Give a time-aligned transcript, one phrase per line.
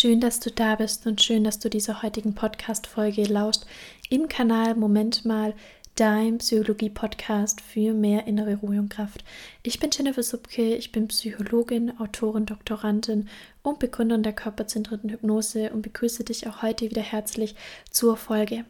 [0.00, 3.64] Schön, dass du da bist und schön, dass du dieser heutigen Podcast-Folge lauscht
[4.08, 5.52] im Kanal Moment mal,
[5.94, 9.22] dein Psychologie-Podcast für mehr innere Ruhe und Kraft.
[9.62, 13.28] Ich bin Jennifer Subke, ich bin Psychologin, Autorin, Doktorandin
[13.62, 17.54] und Begründerin der körperzentrierten Hypnose und begrüße dich auch heute wieder herzlich
[17.90, 18.64] zur Folge.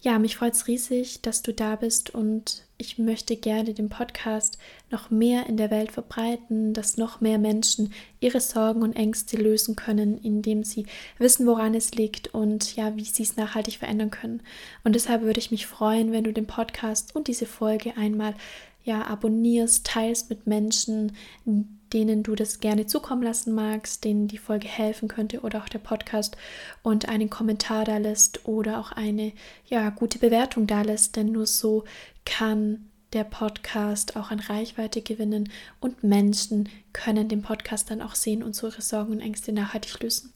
[0.00, 4.58] Ja, mich freut es riesig, dass du da bist und ich möchte gerne den Podcast
[4.90, 9.76] noch mehr in der Welt verbreiten, dass noch mehr Menschen ihre Sorgen und Ängste lösen
[9.76, 14.42] können, indem sie wissen, woran es liegt und ja, wie sie es nachhaltig verändern können.
[14.82, 18.34] Und deshalb würde ich mich freuen, wenn du den Podcast und diese Folge einmal
[18.84, 21.12] ja abonnierst, teilst mit Menschen,
[21.92, 25.78] denen du das gerne zukommen lassen magst, denen die Folge helfen könnte oder auch der
[25.78, 26.36] Podcast
[26.82, 29.32] und einen Kommentar da lässt oder auch eine
[29.66, 31.84] ja gute Bewertung da lässt, denn nur so
[32.24, 38.42] kann der Podcast auch an Reichweite gewinnen und Menschen können den Podcast dann auch sehen
[38.42, 40.32] und so ihre Sorgen und Ängste nachhaltig lösen.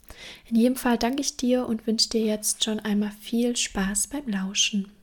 [0.48, 4.28] In jedem Fall danke ich dir und wünsche dir jetzt schon einmal viel Spaß beim
[4.28, 4.95] Lauschen.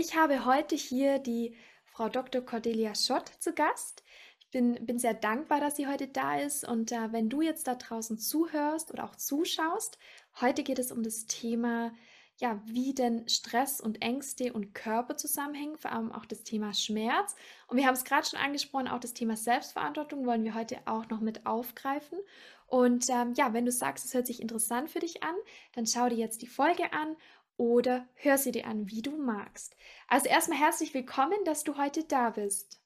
[0.00, 2.40] Ich habe heute hier die Frau Dr.
[2.40, 4.04] Cordelia Schott zu Gast.
[4.38, 6.62] Ich bin, bin sehr dankbar, dass sie heute da ist.
[6.62, 9.98] Und äh, wenn du jetzt da draußen zuhörst oder auch zuschaust,
[10.40, 11.92] heute geht es um das Thema,
[12.36, 17.34] ja, wie denn Stress und Ängste und Körper zusammenhängen, vor allem auch das Thema Schmerz.
[17.66, 21.08] Und wir haben es gerade schon angesprochen, auch das Thema Selbstverantwortung wollen wir heute auch
[21.08, 22.20] noch mit aufgreifen.
[22.68, 25.34] Und ähm, ja, wenn du sagst, es hört sich interessant für dich an,
[25.72, 27.16] dann schau dir jetzt die Folge an
[27.58, 29.76] oder hör sie dir an, wie du magst.
[30.06, 32.80] Also erstmal herzlich willkommen, dass du heute da bist.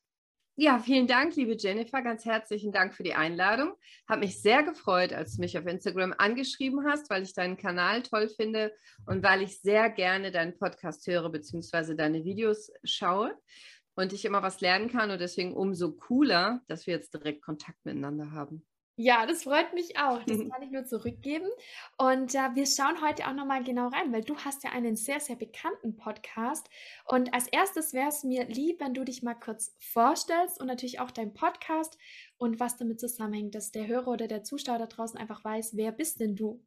[0.56, 2.02] Ja, vielen Dank, liebe Jennifer.
[2.02, 3.72] Ganz herzlichen Dank für die Einladung.
[4.08, 8.02] Habe mich sehr gefreut, als du mich auf Instagram angeschrieben hast, weil ich deinen Kanal
[8.02, 8.72] toll finde
[9.06, 11.94] und weil ich sehr gerne deinen Podcast höre bzw.
[11.94, 13.34] deine Videos schaue
[13.94, 17.84] und ich immer was lernen kann und deswegen umso cooler, dass wir jetzt direkt Kontakt
[17.84, 18.66] miteinander haben.
[18.96, 20.22] Ja, das freut mich auch.
[20.24, 21.48] Das kann ich nur zurückgeben.
[21.96, 25.18] Und äh, wir schauen heute auch nochmal genau rein, weil du hast ja einen sehr,
[25.18, 26.68] sehr bekannten Podcast.
[27.06, 31.00] Und als erstes wäre es mir lieb, wenn du dich mal kurz vorstellst und natürlich
[31.00, 31.96] auch dein Podcast
[32.36, 35.90] und was damit zusammenhängt, dass der Hörer oder der Zuschauer da draußen einfach weiß, wer
[35.92, 36.62] bist denn du?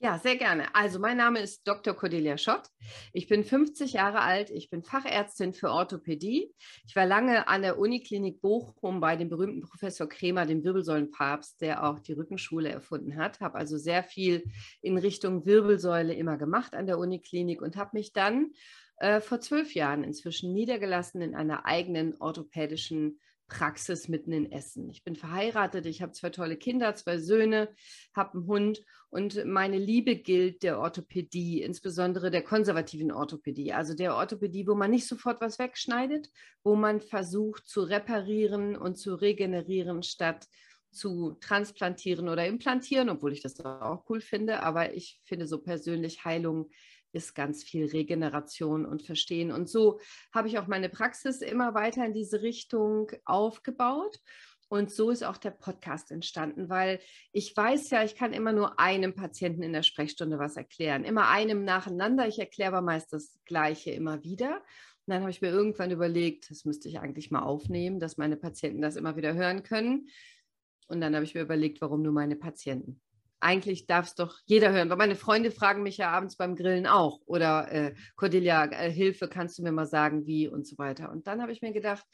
[0.00, 0.72] Ja, sehr gerne.
[0.76, 1.92] Also mein Name ist Dr.
[1.92, 2.68] Cordelia Schott.
[3.12, 4.48] Ich bin 50 Jahre alt.
[4.48, 6.54] Ich bin Fachärztin für Orthopädie.
[6.86, 11.82] Ich war lange an der Uniklinik Bochum bei dem berühmten Professor Kremer, dem Wirbelsäulenpapst, der
[11.82, 13.40] auch die Rückenschule erfunden hat.
[13.40, 14.44] Habe also sehr viel
[14.82, 18.52] in Richtung Wirbelsäule immer gemacht an der Uniklinik und habe mich dann
[18.98, 24.88] äh, vor zwölf Jahren inzwischen niedergelassen in einer eigenen orthopädischen Praxis mitten in Essen.
[24.90, 27.74] Ich bin verheiratet, ich habe zwei tolle Kinder, zwei Söhne,
[28.14, 34.14] habe einen Hund und meine Liebe gilt der Orthopädie, insbesondere der konservativen Orthopädie, also der
[34.14, 36.30] Orthopädie, wo man nicht sofort was wegschneidet,
[36.62, 40.46] wo man versucht zu reparieren und zu regenerieren statt
[40.90, 46.24] zu transplantieren oder implantieren, obwohl ich das auch cool finde, aber ich finde so persönlich
[46.24, 46.70] Heilung
[47.12, 49.50] ist ganz viel Regeneration und Verstehen.
[49.50, 50.00] Und so
[50.32, 54.20] habe ich auch meine Praxis immer weiter in diese Richtung aufgebaut.
[54.70, 57.00] Und so ist auch der Podcast entstanden, weil
[57.32, 61.04] ich weiß ja, ich kann immer nur einem Patienten in der Sprechstunde was erklären.
[61.04, 62.28] Immer einem nacheinander.
[62.28, 64.56] Ich erkläre aber meist das Gleiche immer wieder.
[64.56, 68.36] Und dann habe ich mir irgendwann überlegt, das müsste ich eigentlich mal aufnehmen, dass meine
[68.36, 70.08] Patienten das immer wieder hören können.
[70.88, 73.00] Und dann habe ich mir überlegt, warum nur meine Patienten?
[73.40, 74.90] Eigentlich darf es doch jeder hören.
[74.90, 77.20] Weil meine Freunde fragen mich ja abends beim Grillen auch.
[77.26, 81.10] Oder äh, Cordelia, äh, Hilfe, kannst du mir mal sagen, wie und so weiter.
[81.10, 82.04] Und dann habe ich mir gedacht,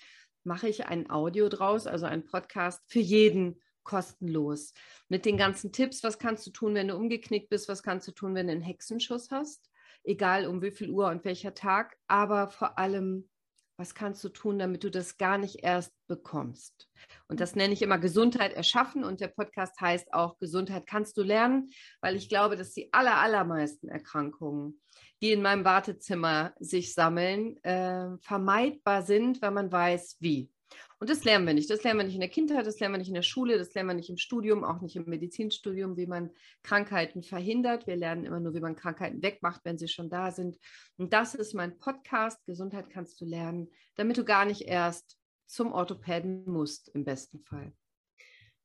[0.44, 4.72] mache ich ein Audio draus, also ein Podcast für jeden kostenlos.
[5.08, 8.12] Mit den ganzen Tipps, was kannst du tun, wenn du umgeknickt bist, was kannst du
[8.12, 9.70] tun, wenn du einen Hexenschuss hast,
[10.02, 13.28] egal um wie viel Uhr und welcher Tag, aber vor allem,
[13.76, 16.88] was kannst du tun, damit du das gar nicht erst bekommst.
[17.28, 21.22] Und das nenne ich immer Gesundheit erschaffen und der Podcast heißt auch Gesundheit kannst du
[21.22, 21.70] lernen,
[22.00, 24.80] weil ich glaube, dass die aller, allermeisten Erkrankungen,
[25.22, 30.50] die in meinem Wartezimmer sich sammeln, äh, vermeidbar sind, wenn man weiß, wie.
[30.98, 31.70] Und das lernen wir nicht.
[31.70, 33.74] Das lernen wir nicht in der Kindheit, das lernen wir nicht in der Schule, das
[33.74, 36.30] lernen wir nicht im Studium, auch nicht im Medizinstudium, wie man
[36.62, 37.86] Krankheiten verhindert.
[37.86, 40.58] Wir lernen immer nur, wie man Krankheiten wegmacht, wenn sie schon da sind.
[40.96, 45.72] Und das ist mein Podcast, Gesundheit kannst du lernen, damit du gar nicht erst zum
[45.72, 47.72] Orthopäden musst, im besten Fall.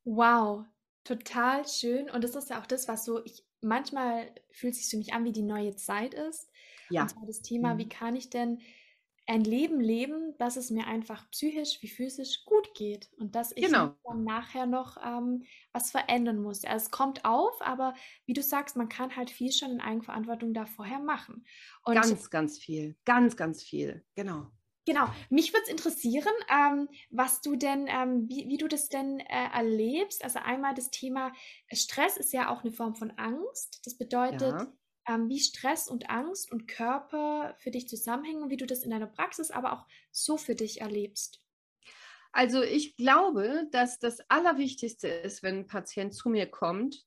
[0.05, 0.65] Wow,
[1.03, 2.09] total schön.
[2.09, 5.25] Und das ist ja auch das, was so, ich manchmal fühlt sich für mich an,
[5.25, 6.49] wie die neue Zeit ist.
[6.89, 7.03] Ja.
[7.03, 7.79] Und zwar das Thema, mhm.
[7.79, 8.61] wie kann ich denn
[9.29, 13.65] ein Leben leben, dass es mir einfach psychisch wie physisch gut geht und dass ich
[13.65, 13.95] genau.
[14.03, 16.65] dann nachher noch ähm, was verändern muss.
[16.65, 17.93] Also es kommt auf, aber
[18.25, 21.45] wie du sagst, man kann halt viel schon in Eigenverantwortung da vorher machen.
[21.83, 24.47] Und ganz, ganz viel, ganz, ganz viel, genau.
[24.85, 29.19] Genau, mich würde es interessieren, ähm, was du denn, ähm, wie, wie, du das denn
[29.19, 30.23] äh, erlebst.
[30.23, 31.31] Also einmal das Thema
[31.71, 33.81] Stress ist ja auch eine Form von Angst.
[33.85, 34.73] Das bedeutet, ja.
[35.09, 39.07] Ähm, wie Stress und Angst und Körper für dich zusammenhängen wie du das in deiner
[39.07, 41.41] Praxis aber auch so für dich erlebst.
[42.31, 47.03] Also ich glaube, dass das Allerwichtigste ist, wenn ein Patient zu mir kommt,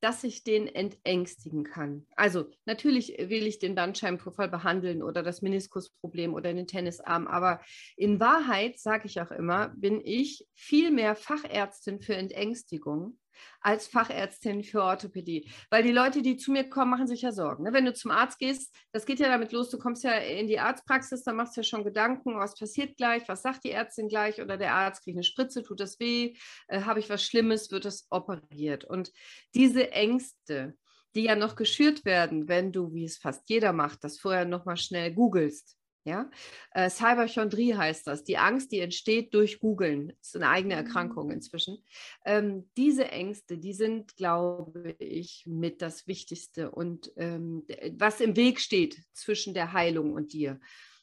[0.00, 2.06] dass ich den entängstigen kann.
[2.16, 7.60] Also natürlich will ich den Bandscheibenvorfall behandeln oder das Meniskusproblem oder den Tennisarm, aber
[7.96, 13.18] in Wahrheit, sage ich auch immer, bin ich viel mehr Fachärztin für Entängstigung
[13.60, 15.50] als Fachärztin für Orthopädie.
[15.70, 17.64] Weil die Leute, die zu mir kommen, machen sich ja Sorgen.
[17.64, 17.72] Ne?
[17.72, 20.58] Wenn du zum Arzt gehst, das geht ja damit los, du kommst ja in die
[20.58, 24.40] Arztpraxis, dann machst du ja schon Gedanken, was passiert gleich, was sagt die Ärztin gleich
[24.40, 26.34] oder der Arzt kriegt eine Spritze, tut das weh,
[26.68, 28.84] äh, habe ich was Schlimmes, wird das operiert.
[28.84, 29.12] Und
[29.54, 30.74] diese Ängste,
[31.14, 34.76] die ja noch geschürt werden, wenn du, wie es fast jeder macht, das vorher nochmal
[34.76, 36.30] schnell googelst, ja?
[36.72, 40.08] Äh, Cyberchondrie heißt das, die Angst, die entsteht durch Googlen.
[40.18, 40.86] Das ist eine eigene mhm.
[40.86, 41.78] Erkrankung inzwischen.
[42.24, 47.66] Ähm, diese Ängste, die sind, glaube ich, mit das Wichtigste und ähm,
[47.96, 50.60] was im Weg steht zwischen der Heilung und dir.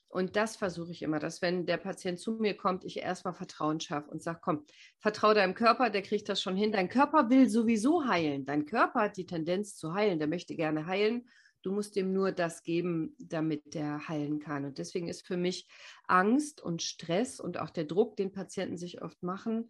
[0.09, 3.81] Und das versuche ich immer, dass wenn der Patient zu mir kommt, ich erstmal Vertrauen
[3.81, 4.65] schaffe und sage, komm,
[5.00, 6.71] vertraue deinem Körper, der kriegt das schon hin.
[6.71, 8.45] Dein Körper will sowieso heilen.
[8.45, 11.27] Dein Körper hat die Tendenz zu heilen, der möchte gerne heilen
[11.67, 14.63] Du musst ihm nur das geben, damit der heilen kann.
[14.63, 15.67] Und deswegen ist für mich
[16.07, 19.69] Angst und Stress und auch der Druck, den Patienten sich oft machen,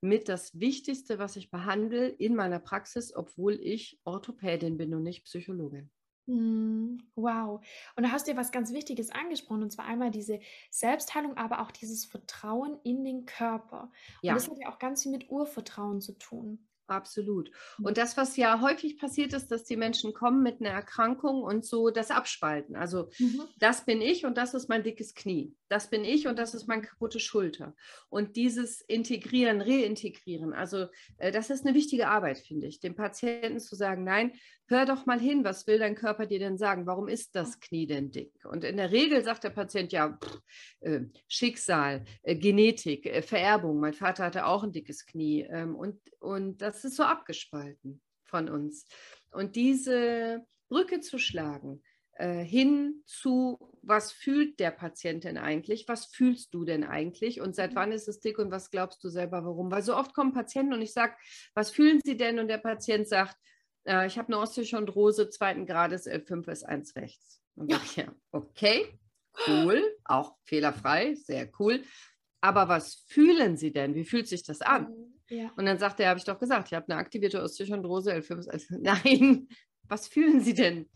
[0.00, 5.24] mit das Wichtigste, was ich behandle in meiner Praxis, obwohl ich Orthopädin bin und nicht
[5.26, 5.88] Psychologin.
[6.26, 7.64] Hm, wow.
[7.94, 10.40] Und da hast du ja was ganz Wichtiges angesprochen, und zwar einmal diese
[10.70, 13.92] Selbstheilung, aber auch dieses Vertrauen in den Körper.
[14.30, 16.66] Und das hat ja auch ganz viel mit Urvertrauen zu tun.
[16.88, 17.50] Absolut.
[17.76, 17.84] Hm.
[17.84, 21.64] Und das, was ja häufig passiert ist, dass die Menschen kommen mit einer Erkrankung und
[21.64, 22.76] so das abspalten.
[22.76, 23.42] Also mhm.
[23.58, 25.54] das bin ich und das ist mein dickes Knie.
[25.68, 27.74] Das bin ich und das ist meine kaputte Schulter.
[28.08, 30.86] Und dieses Integrieren, Reintegrieren, also
[31.18, 34.32] äh, das ist eine wichtige Arbeit, finde ich, dem Patienten zu sagen, nein,
[34.68, 36.86] hör doch mal hin, was will dein Körper dir denn sagen?
[36.86, 38.32] Warum ist das Knie denn dick?
[38.44, 40.40] Und in der Regel sagt der Patient ja, pff,
[40.80, 43.80] äh, Schicksal, äh, Genetik, äh, Vererbung.
[43.80, 48.48] Mein Vater hatte auch ein dickes Knie ähm, und, und das ist so abgespalten von
[48.48, 48.86] uns.
[49.30, 51.82] Und diese Brücke zu schlagen,
[52.18, 55.86] äh, hin zu, was fühlt der Patient denn eigentlich?
[55.86, 57.40] Was fühlst du denn eigentlich?
[57.40, 57.76] Und seit mhm.
[57.76, 59.70] wann ist es dick und was glaubst du selber, warum?
[59.70, 61.14] Weil so oft kommen Patienten und ich sage,
[61.54, 62.38] was fühlen sie denn?
[62.38, 63.36] Und der Patient sagt,
[63.86, 67.42] äh, ich habe eine Osteochondrose zweiten Grades, L5 ist 1 rechts.
[67.54, 67.80] Und ja.
[67.84, 68.98] ich, ja, okay,
[69.46, 71.82] cool, auch fehlerfrei, sehr cool.
[72.40, 73.94] Aber was fühlen Sie denn?
[73.94, 74.92] Wie fühlt sich das an?
[75.28, 75.50] Ja.
[75.56, 78.48] Und dann sagt er, habe ich doch gesagt, ich habe eine aktivierte Osteochondrose, L5 ist
[78.48, 78.70] 1.
[78.80, 79.48] Nein,
[79.84, 80.88] was fühlen Sie denn?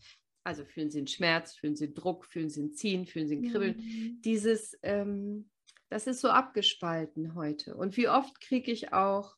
[0.44, 3.50] Also fühlen Sie einen Schmerz, fühlen Sie Druck, fühlen Sie ein Ziehen, fühlen Sie ein
[3.50, 3.76] Kribbeln.
[3.76, 4.22] Mhm.
[4.22, 5.50] Dieses, ähm,
[5.88, 7.74] das ist so abgespalten heute.
[7.74, 9.36] Und wie oft kriege ich auch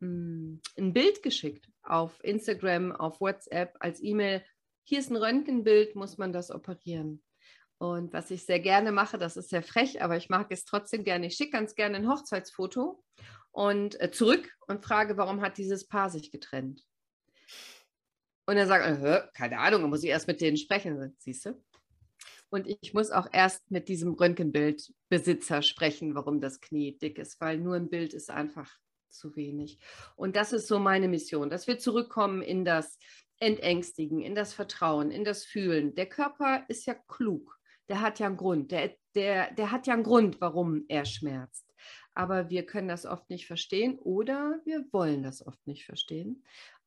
[0.00, 4.44] mh, hm, ein Bild geschickt auf Instagram, auf WhatsApp, als E-Mail.
[4.84, 7.22] Hier ist ein Röntgenbild, muss man das operieren?
[7.78, 11.04] Und was ich sehr gerne mache, das ist sehr frech, aber ich mag es trotzdem
[11.04, 11.26] gerne.
[11.26, 13.02] Ich schicke ganz gerne ein Hochzeitsfoto
[13.52, 16.84] und äh, zurück und frage, warum hat dieses Paar sich getrennt?
[18.46, 21.14] Und er sagt, äh, keine Ahnung, muss ich erst mit denen sprechen.
[21.18, 21.62] Siehst du?
[22.50, 27.58] Und ich muss auch erst mit diesem Röntgenbildbesitzer sprechen, warum das Knie dick ist, weil
[27.58, 28.72] nur ein Bild ist einfach
[29.10, 29.78] zu wenig.
[30.16, 32.98] Und das ist so meine Mission, dass wir zurückkommen in das
[33.40, 35.94] Entängstigen, in das Vertrauen, in das Fühlen.
[35.94, 39.94] Der Körper ist ja klug, der hat ja einen Grund, der, der, der hat ja
[39.94, 41.72] einen Grund, warum er schmerzt.
[42.14, 46.44] Aber wir können das oft nicht verstehen oder wir wollen das oft nicht verstehen.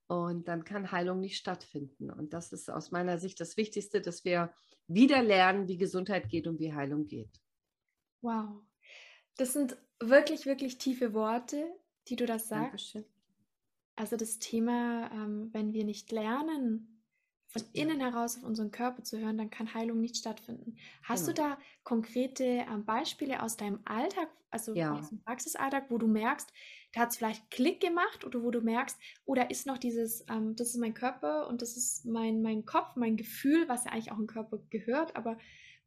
[0.08, 2.12] Und dann kann Heilung nicht stattfinden.
[2.12, 4.54] Und das ist aus meiner Sicht das Wichtigste, dass wir
[4.88, 7.40] wieder lernen, wie Gesundheit geht und wie Heilung geht.
[8.22, 8.62] Wow.
[9.38, 11.66] Das sind wirklich, wirklich tiefe Worte
[12.12, 12.96] die du das sagst.
[12.96, 13.06] Dankeschön.
[13.96, 17.02] Also das Thema, ähm, wenn wir nicht lernen,
[17.48, 20.78] von innen heraus auf unseren Körper zu hören, dann kann Heilung nicht stattfinden.
[21.04, 21.50] Hast genau.
[21.50, 24.98] du da konkrete ähm, Beispiele aus deinem Alltag, also ja.
[24.98, 26.52] aus dem Praxisalltag, wo du merkst,
[26.94, 30.26] da hat es vielleicht Klick gemacht oder wo du merkst, oder oh, ist noch dieses,
[30.30, 33.92] ähm, das ist mein Körper und das ist mein, mein Kopf, mein Gefühl, was ja
[33.92, 35.38] eigentlich auch im Körper gehört, aber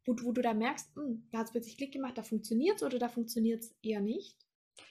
[0.05, 2.77] wo, wo du da merkst, mh, hm, da hat es plötzlich Klick gemacht, da funktioniert
[2.77, 4.44] es oder da funktioniert es eher nicht?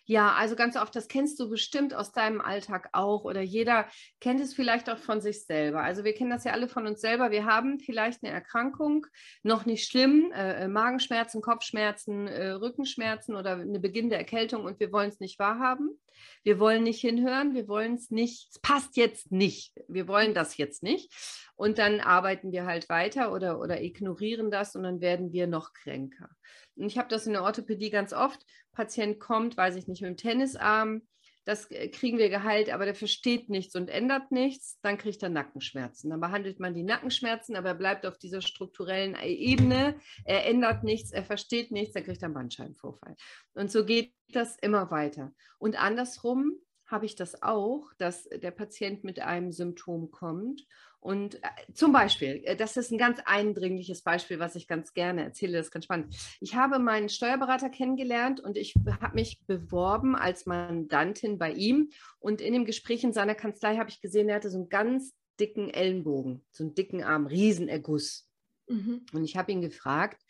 [0.06, 3.88] Ja, also ganz oft, das kennst du bestimmt aus deinem Alltag auch oder jeder
[4.20, 5.82] kennt es vielleicht auch von sich selber.
[5.82, 7.30] Also wir kennen das ja alle von uns selber.
[7.30, 9.06] Wir haben vielleicht eine Erkrankung,
[9.42, 14.92] noch nicht schlimm, äh, äh Magenschmerzen, Kopfschmerzen, äh, Rückenschmerzen oder eine beginnende Erkältung und wir
[14.92, 15.98] wollen es nicht wahrhaben.
[16.42, 20.56] Wir wollen nicht hinhören, wir wollen es nicht, es passt jetzt nicht, wir wollen das
[20.56, 21.12] jetzt nicht.
[21.56, 25.72] Und dann arbeiten wir halt weiter oder, oder ignorieren das und dann werden wir noch
[25.72, 26.28] kränker.
[26.76, 28.44] Und ich habe das in der Orthopädie ganz oft.
[28.72, 31.02] Patient kommt, weiß ich nicht, mit dem Tennisarm,
[31.44, 35.28] das äh, kriegen wir geheilt, aber der versteht nichts und ändert nichts, dann kriegt er
[35.28, 36.10] Nackenschmerzen.
[36.10, 40.84] Dann behandelt man die Nackenschmerzen, aber er bleibt auf dieser strukturellen äh, Ebene, er ändert
[40.84, 43.14] nichts, er versteht nichts, dann kriegt er einen Bandscheibenvorfall.
[43.54, 45.32] Und so geht das immer weiter.
[45.58, 46.54] Und andersrum
[46.86, 50.66] habe ich das auch, dass der Patient mit einem Symptom kommt
[51.04, 55.22] und äh, zum Beispiel, äh, das ist ein ganz eindringliches Beispiel, was ich ganz gerne
[55.22, 56.16] erzähle, das ist ganz spannend.
[56.40, 61.90] Ich habe meinen Steuerberater kennengelernt und ich habe mich beworben als Mandantin bei ihm.
[62.20, 65.12] Und in dem Gespräch in seiner Kanzlei habe ich gesehen, er hatte so einen ganz
[65.38, 68.30] dicken Ellenbogen, so einen dicken Arm, Riesenerguss.
[68.68, 69.04] Mhm.
[69.12, 70.22] Und ich habe ihn gefragt,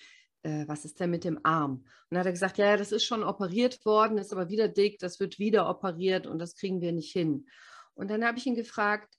[0.43, 1.85] äh, was ist denn mit dem Arm?
[1.85, 4.67] Und dann hat er gesagt, ja, ja, das ist schon operiert worden, ist aber wieder
[4.67, 7.47] dick, das wird wieder operiert und das kriegen wir nicht hin.
[7.95, 9.15] Und dann habe ich ihn gefragt,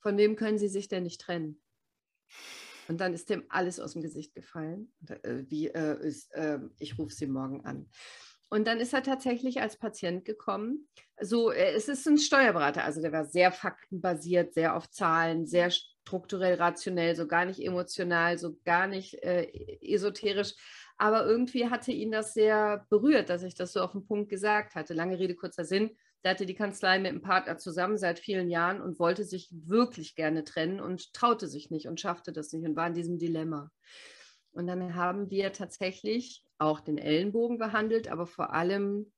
[0.00, 1.60] von wem können Sie sich denn nicht trennen?
[2.88, 4.92] Und dann ist dem alles aus dem Gesicht gefallen.
[5.06, 7.88] Äh, wie äh, ist, äh, ich rufe Sie morgen an.
[8.50, 10.88] Und dann ist er tatsächlich als Patient gekommen.
[11.20, 15.70] So, äh, es ist ein Steuerberater, also der war sehr faktenbasiert, sehr auf Zahlen, sehr
[15.70, 19.50] strukturell rationell, so gar nicht emotional, so gar nicht äh,
[19.82, 20.54] esoterisch.
[20.96, 24.74] Aber irgendwie hatte ihn das sehr berührt, dass ich das so auf den Punkt gesagt
[24.74, 24.94] hatte.
[24.94, 25.96] Lange Rede, kurzer Sinn.
[26.24, 30.14] Der hatte die Kanzlei mit einem Partner zusammen seit vielen Jahren und wollte sich wirklich
[30.16, 33.70] gerne trennen und traute sich nicht und schaffte das nicht und war in diesem Dilemma.
[34.50, 39.12] Und dann haben wir tatsächlich auch den Ellenbogen behandelt, aber vor allem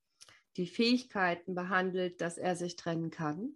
[0.56, 3.54] die Fähigkeiten behandelt, dass er sich trennen kann.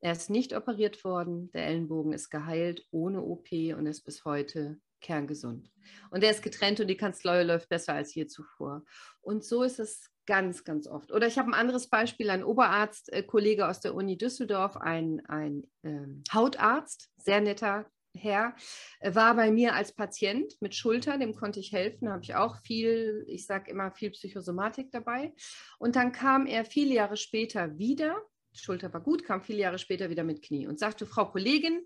[0.00, 4.80] Er ist nicht operiert worden, der Ellenbogen ist geheilt ohne OP und ist bis heute
[5.00, 5.70] kerngesund.
[6.10, 8.84] Und er ist getrennt und die Kanzlei läuft besser als je zuvor.
[9.20, 11.10] Und so ist es Ganz, ganz oft.
[11.10, 13.24] Oder ich habe ein anderes Beispiel, ein Oberarzt, äh,
[13.62, 18.54] aus der Uni Düsseldorf, ein, ein ähm, Hautarzt, sehr netter Herr,
[19.00, 22.36] äh, war bei mir als Patient mit Schulter, dem konnte ich helfen, da habe ich
[22.36, 25.34] auch viel, ich sage immer viel Psychosomatik dabei.
[25.80, 28.16] Und dann kam er viele Jahre später wieder,
[28.52, 31.82] Schulter war gut, kam viele Jahre später wieder mit Knie und sagte, Frau Kollegin,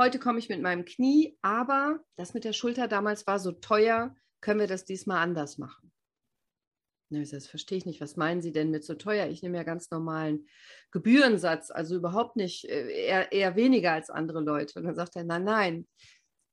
[0.00, 4.16] heute komme ich mit meinem Knie, aber das mit der Schulter damals war so teuer,
[4.40, 5.92] können wir das diesmal anders machen?
[7.10, 8.00] Das verstehe ich nicht.
[8.00, 9.26] Was meinen Sie denn mit so teuer?
[9.26, 10.48] Ich nehme ja ganz normalen
[10.90, 14.78] Gebührensatz, also überhaupt nicht, äh, eher, eher weniger als andere Leute.
[14.78, 15.88] Und dann sagt er, nein, nein,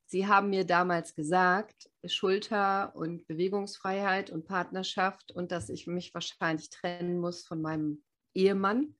[0.08, 6.70] Sie haben mir damals gesagt, Schulter und Bewegungsfreiheit und Partnerschaft und dass ich mich wahrscheinlich
[6.70, 8.96] trennen muss von meinem Ehemann.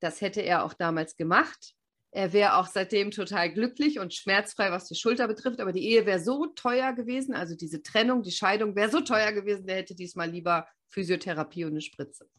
[0.00, 1.74] Das hätte er auch damals gemacht.
[2.16, 5.60] Er wäre auch seitdem total glücklich und schmerzfrei, was die Schulter betrifft.
[5.60, 9.32] Aber die Ehe wäre so teuer gewesen, also diese Trennung, die Scheidung wäre so teuer
[9.32, 12.30] gewesen, der hätte diesmal lieber Physiotherapie und eine Spritze.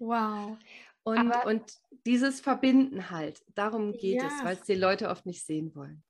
[0.00, 0.58] wow.
[1.04, 1.62] Und, Aber, und
[2.04, 4.26] dieses Verbinden halt, darum geht ja.
[4.26, 6.02] es, weil es die Leute oft nicht sehen wollen.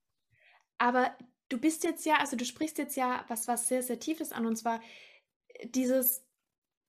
[0.78, 1.14] Aber
[1.50, 4.46] du bist jetzt ja, also du sprichst jetzt ja was, was sehr, sehr Tiefes an,
[4.46, 4.80] und zwar
[5.64, 6.24] dieses,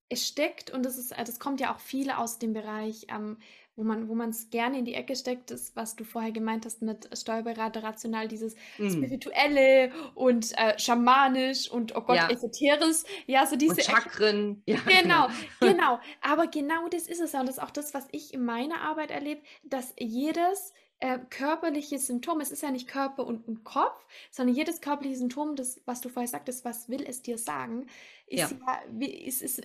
[0.08, 3.40] es steckt, und das ist, das kommt ja auch viel aus dem Bereich ähm,
[3.76, 6.82] wo man wo es gerne in die Ecke steckt, ist, was du vorher gemeint hast
[6.82, 8.90] mit Steuerberater rational, dieses mm.
[8.90, 12.30] Spirituelle und äh, schamanisch und oh Gott, ja.
[12.30, 13.04] esoterisch.
[13.28, 14.64] Ja, so diese und Chakren.
[14.66, 15.28] Ja, genau, genau,
[15.60, 16.00] genau.
[16.22, 17.42] Aber genau das ist es ja.
[17.42, 22.00] Und das ist auch das, was ich in meiner Arbeit erlebe, dass jedes äh, körperliche
[22.00, 26.02] Symptom, es ist ja nicht Körper und, und, Kopf, sondern jedes körperliche Symptom, das, was
[26.02, 27.88] du vorher sagtest, was will es dir sagen,
[28.28, 29.62] ist ja, ja wie, ist, ist,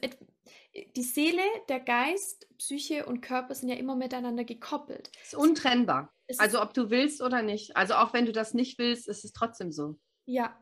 [0.97, 5.11] die Seele, der Geist, Psyche und Körper sind ja immer miteinander gekoppelt.
[5.23, 6.13] Es ist untrennbar.
[6.27, 7.77] Es also ob du willst oder nicht.
[7.77, 9.99] Also auch wenn du das nicht willst, ist es trotzdem so.
[10.27, 10.57] Ja.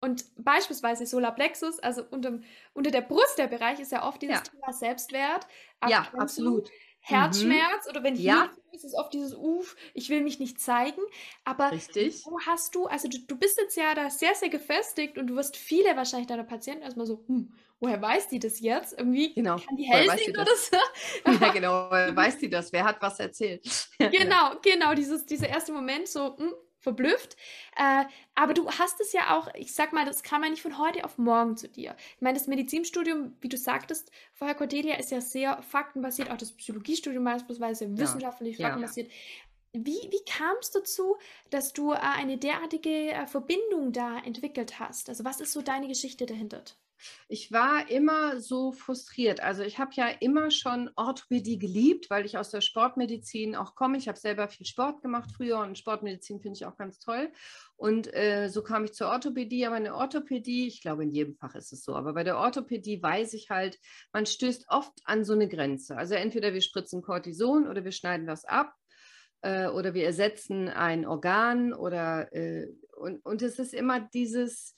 [0.00, 2.40] Und beispielsweise Solarplexus, also unter,
[2.72, 4.42] unter der Brust der Bereich ist ja oft dieses ja.
[4.42, 5.46] Thema Selbstwert.
[5.88, 6.68] Ja, absolut.
[7.04, 7.90] Herzschmerz mhm.
[7.90, 8.50] oder wenn hier ja.
[8.70, 11.02] ist es oft dieses Uff, ich will mich nicht zeigen.
[11.44, 12.24] Aber Richtig.
[12.24, 15.34] wo hast du, also du, du, bist jetzt ja da sehr, sehr gefestigt und du
[15.34, 18.96] wirst viele wahrscheinlich deiner Patienten erstmal so, hm, woher weiß die das jetzt?
[18.96, 19.56] Irgendwie genau.
[19.56, 20.76] kann die Hellsehen oder so.
[21.44, 22.72] ja, genau, woher weiß die das?
[22.72, 23.62] Wer hat was erzählt?
[23.98, 27.36] genau, genau, dieses, dieser erste Moment so, hm, verblüfft.
[27.76, 30.78] Äh, aber du hast es ja auch, ich sag mal, das kam ja nicht von
[30.78, 31.96] heute auf morgen zu dir.
[32.16, 36.52] Ich meine, das Medizinstudium, wie du sagtest, vorher Cordelia, ist ja sehr faktenbasiert, auch das
[36.52, 37.96] Psychologiestudium beispielsweise ja.
[37.96, 38.68] wissenschaftlich ja.
[39.74, 41.16] Wie, wie kam es dazu,
[41.48, 45.08] dass du äh, eine derartige äh, Verbindung da entwickelt hast?
[45.08, 46.62] Also was ist so deine Geschichte dahinter?
[47.28, 49.40] Ich war immer so frustriert.
[49.40, 53.98] Also ich habe ja immer schon Orthopädie geliebt, weil ich aus der Sportmedizin auch komme.
[53.98, 57.32] Ich habe selber viel Sport gemacht früher und Sportmedizin finde ich auch ganz toll.
[57.76, 59.66] Und äh, so kam ich zur Orthopädie.
[59.66, 63.02] Aber eine Orthopädie, ich glaube, in jedem Fach ist es so, aber bei der Orthopädie
[63.02, 63.78] weiß ich halt,
[64.12, 65.96] man stößt oft an so eine Grenze.
[65.96, 68.74] Also entweder wir spritzen Cortison oder wir schneiden das ab
[69.42, 74.76] äh, oder wir ersetzen ein Organ oder äh, und, und es ist immer dieses,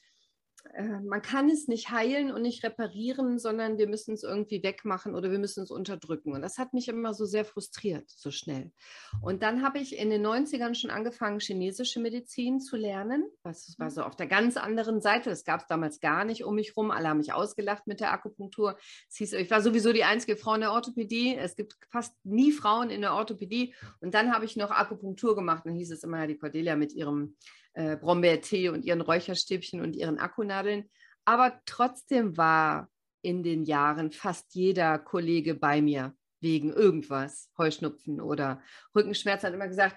[0.73, 5.15] äh, man kann es nicht heilen und nicht reparieren, sondern wir müssen es irgendwie wegmachen
[5.15, 6.33] oder wir müssen es unterdrücken.
[6.33, 8.73] Und das hat mich immer so sehr frustriert, so schnell.
[9.21, 13.25] Und dann habe ich in den 90ern schon angefangen, chinesische Medizin zu lernen.
[13.43, 15.31] Das war so auf der ganz anderen Seite.
[15.31, 16.91] Das gab es damals gar nicht um mich rum.
[16.91, 18.77] Alle haben mich ausgelacht mit der Akupunktur.
[19.09, 21.37] Es hieß, ich war sowieso die einzige Frau in der Orthopädie.
[21.37, 23.75] Es gibt fast nie Frauen in der Orthopädie.
[24.01, 25.65] Und dann habe ich noch Akupunktur gemacht.
[25.67, 27.37] Dann hieß es immer, die Cordelia mit ihrem
[27.75, 30.91] äh, Brombeertee und ihren Räucherstäbchen und ihren Akkunadeln.
[31.25, 32.89] Aber trotzdem war
[33.23, 38.63] in den Jahren fast jeder Kollege bei mir wegen irgendwas, Heuschnupfen oder
[38.95, 39.97] Rückenschmerzen, hat immer gesagt,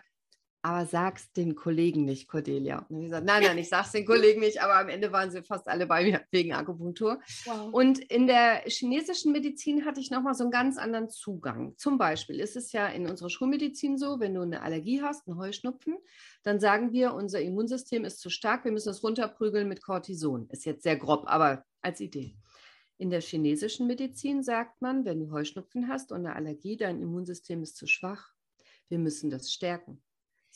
[0.61, 2.85] aber sag's den Kollegen nicht, Cordelia.
[2.89, 5.43] Und ich gesagt, nein, nein, ich sag's den Kollegen nicht, aber am Ende waren sie
[5.43, 7.19] fast alle bei mir wegen Akupunktur.
[7.45, 7.73] Wow.
[7.73, 11.75] Und in der chinesischen Medizin hatte ich nochmal so einen ganz anderen Zugang.
[11.77, 15.37] Zum Beispiel ist es ja in unserer Schulmedizin so, wenn du eine Allergie hast, einen
[15.37, 15.97] Heuschnupfen,
[16.43, 20.49] dann sagen wir, unser Immunsystem ist zu stark, wir müssen es runterprügeln mit Cortison.
[20.49, 22.35] Ist jetzt sehr grob, aber als Idee.
[22.99, 27.61] In der chinesischen Medizin sagt man, wenn du Heuschnupfen hast und eine Allergie, dein Immunsystem
[27.61, 28.31] ist zu schwach,
[28.89, 30.01] wir müssen das stärken.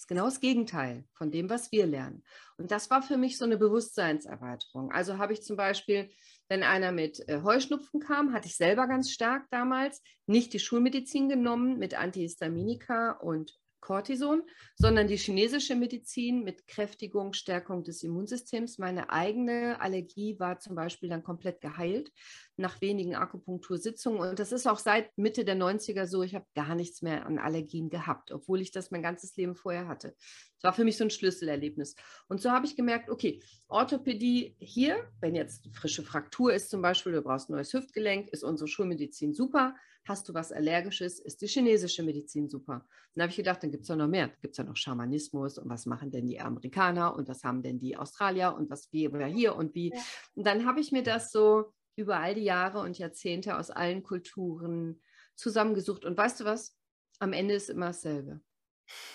[0.01, 2.23] Ist genau das Gegenteil von dem, was wir lernen.
[2.57, 4.91] Und das war für mich so eine Bewusstseinserweiterung.
[4.91, 6.09] Also habe ich zum Beispiel,
[6.49, 11.29] wenn einer mit äh, Heuschnupfen kam, hatte ich selber ganz stark damals nicht die Schulmedizin
[11.29, 14.43] genommen mit Antihistaminika und Cortison,
[14.75, 18.77] sondern die chinesische Medizin mit Kräftigung, Stärkung des Immunsystems.
[18.77, 22.11] Meine eigene Allergie war zum Beispiel dann komplett geheilt
[22.55, 24.21] nach wenigen Akupunktursitzungen.
[24.21, 26.23] Und das ist auch seit Mitte der 90er so.
[26.23, 29.87] Ich habe gar nichts mehr an Allergien gehabt, obwohl ich das mein ganzes Leben vorher
[29.87, 30.15] hatte.
[30.61, 31.95] Das war für mich so ein Schlüsselerlebnis.
[32.27, 37.13] Und so habe ich gemerkt, okay, Orthopädie hier, wenn jetzt frische Fraktur ist zum Beispiel,
[37.13, 39.75] du brauchst ein neues Hüftgelenk, ist unsere Schulmedizin super.
[40.11, 42.85] Hast du was Allergisches, ist die chinesische Medizin super.
[43.15, 44.27] Dann habe ich gedacht, dann gibt es ja noch mehr.
[44.41, 47.79] Gibt es ja noch Schamanismus und was machen denn die Amerikaner und was haben denn
[47.79, 49.93] die Australier und was wir hier und wie.
[49.93, 50.01] Ja.
[50.35, 54.03] Und dann habe ich mir das so über all die Jahre und Jahrzehnte aus allen
[54.03, 55.01] Kulturen
[55.35, 56.03] zusammengesucht.
[56.03, 56.75] Und weißt du was?
[57.19, 58.41] Am Ende ist immer dasselbe.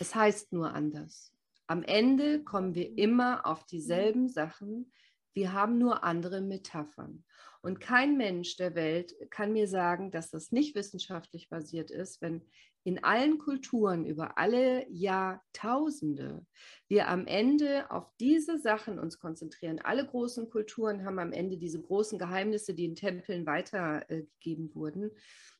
[0.01, 1.31] Es heißt nur anders.
[1.67, 4.91] Am Ende kommen wir immer auf dieselben Sachen.
[5.35, 7.23] Wir haben nur andere Metaphern.
[7.67, 12.43] Und kein Mensch der Welt kann mir sagen, dass das nicht wissenschaftlich basiert ist, wenn
[12.85, 16.47] in allen Kulturen über alle Jahrtausende
[16.87, 19.81] wir am Ende auf diese Sachen uns konzentrieren.
[19.81, 25.11] Alle großen Kulturen haben am Ende diese großen Geheimnisse, die in Tempeln weitergegeben wurden.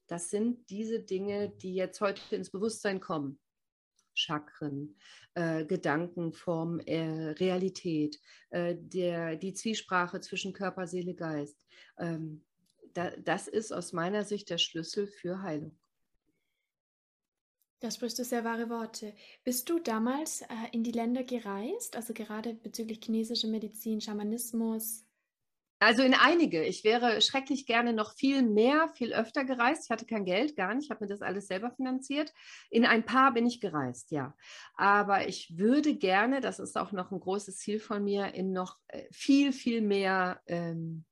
[0.07, 3.41] Das sind diese Dinge, die jetzt heute ins Bewusstsein kommen.
[4.17, 4.97] Chakren,
[5.35, 8.19] äh, Gedankenform, äh, Realität,
[8.51, 11.67] äh, der, die Zwiesprache zwischen Körper, Seele, Geist.
[11.99, 12.45] Ähm,
[12.95, 15.79] da, das ist aus meiner Sicht der Schlüssel für Heilung.
[17.81, 19.15] Da sprichst du sehr wahre Worte.
[19.45, 25.06] Bist du damals äh, in die Länder gereist, also gerade bezüglich chinesischer Medizin, Schamanismus?
[25.87, 26.65] Also in einige.
[26.65, 29.85] Ich wäre schrecklich gerne noch viel mehr, viel öfter gereist.
[29.85, 30.87] Ich hatte kein Geld, gar nicht.
[30.87, 32.35] Ich habe mir das alles selber finanziert.
[32.71, 34.35] In ein paar bin ich gereist, ja.
[34.75, 38.79] Aber ich würde gerne, das ist auch noch ein großes Ziel von mir, in noch
[38.89, 41.05] äh, viel, viel mehr ähm,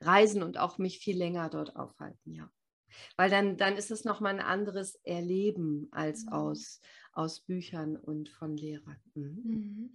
[0.00, 2.48] reisen und auch mich viel länger dort aufhalten, ja.
[3.16, 6.32] Weil dann, dann ist es nochmal ein anderes Erleben als mhm.
[6.32, 6.80] aus,
[7.12, 8.96] aus Büchern und von Lehrern.
[9.14, 9.40] Mhm.
[9.44, 9.90] Mhm.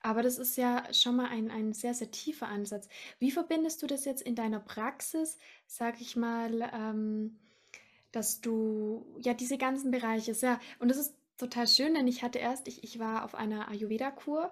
[0.00, 2.88] Aber das ist ja schon mal ein, ein sehr, sehr tiefer Ansatz.
[3.18, 7.38] Wie verbindest du das jetzt in deiner Praxis, sag ich mal, ähm,
[8.12, 12.38] dass du ja diese ganzen Bereiche, ja, und das ist total schön, denn ich hatte
[12.38, 14.50] erst, ich, ich war auf einer Ayurveda-Kur mhm.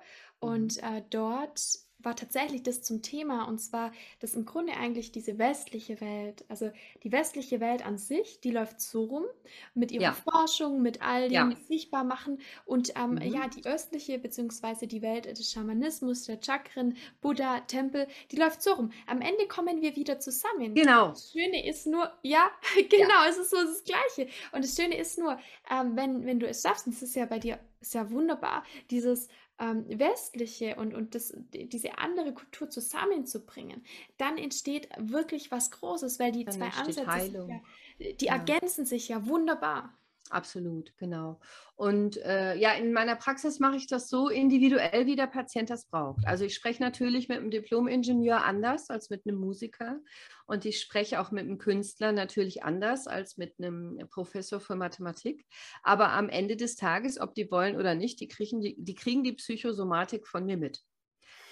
[0.49, 5.39] und äh, dort war tatsächlich das zum Thema und zwar, dass im Grunde eigentlich diese
[5.39, 6.71] westliche Welt, also
[7.03, 9.25] die westliche Welt an sich, die läuft so rum
[9.75, 10.13] mit ihrer ja.
[10.13, 11.57] Forschung, mit all dem ja.
[11.67, 13.23] sichtbar machen und ähm, mhm.
[13.23, 18.75] ja, die östliche beziehungsweise die Welt des Schamanismus, der Chakren, Buddha, Tempel, die läuft so
[18.75, 18.91] rum.
[19.07, 20.75] Am Ende kommen wir wieder zusammen.
[20.75, 21.09] Genau.
[21.09, 22.49] Das Schöne ist nur, ja,
[22.91, 23.29] genau, ja.
[23.29, 24.31] es ist so das Gleiche.
[24.53, 25.39] Und das Schöne ist nur,
[25.71, 29.29] ähm, wenn, wenn du es schaffst, und das ist ja bei dir sehr wunderbar, dieses
[29.59, 33.85] ähm, westliche und, und das, diese andere Kultur zusammenzubringen,
[34.17, 38.35] dann entsteht wirklich was Großes, weil die dann zwei Ansätze, ja, die ja.
[38.35, 39.95] ergänzen sich ja wunderbar.
[40.31, 41.41] Absolut, genau.
[41.75, 45.87] Und äh, ja, in meiner Praxis mache ich das so individuell, wie der Patient das
[45.87, 46.27] braucht.
[46.27, 50.01] Also ich spreche natürlich mit einem Diplom-Ingenieur anders als mit einem Musiker
[50.47, 55.47] und ich spreche auch mit einem Künstler natürlich anders als mit einem Professor für Mathematik.
[55.83, 59.23] Aber am Ende des Tages, ob die wollen oder nicht, die kriegen die, die, kriegen
[59.23, 60.83] die Psychosomatik von mir mit.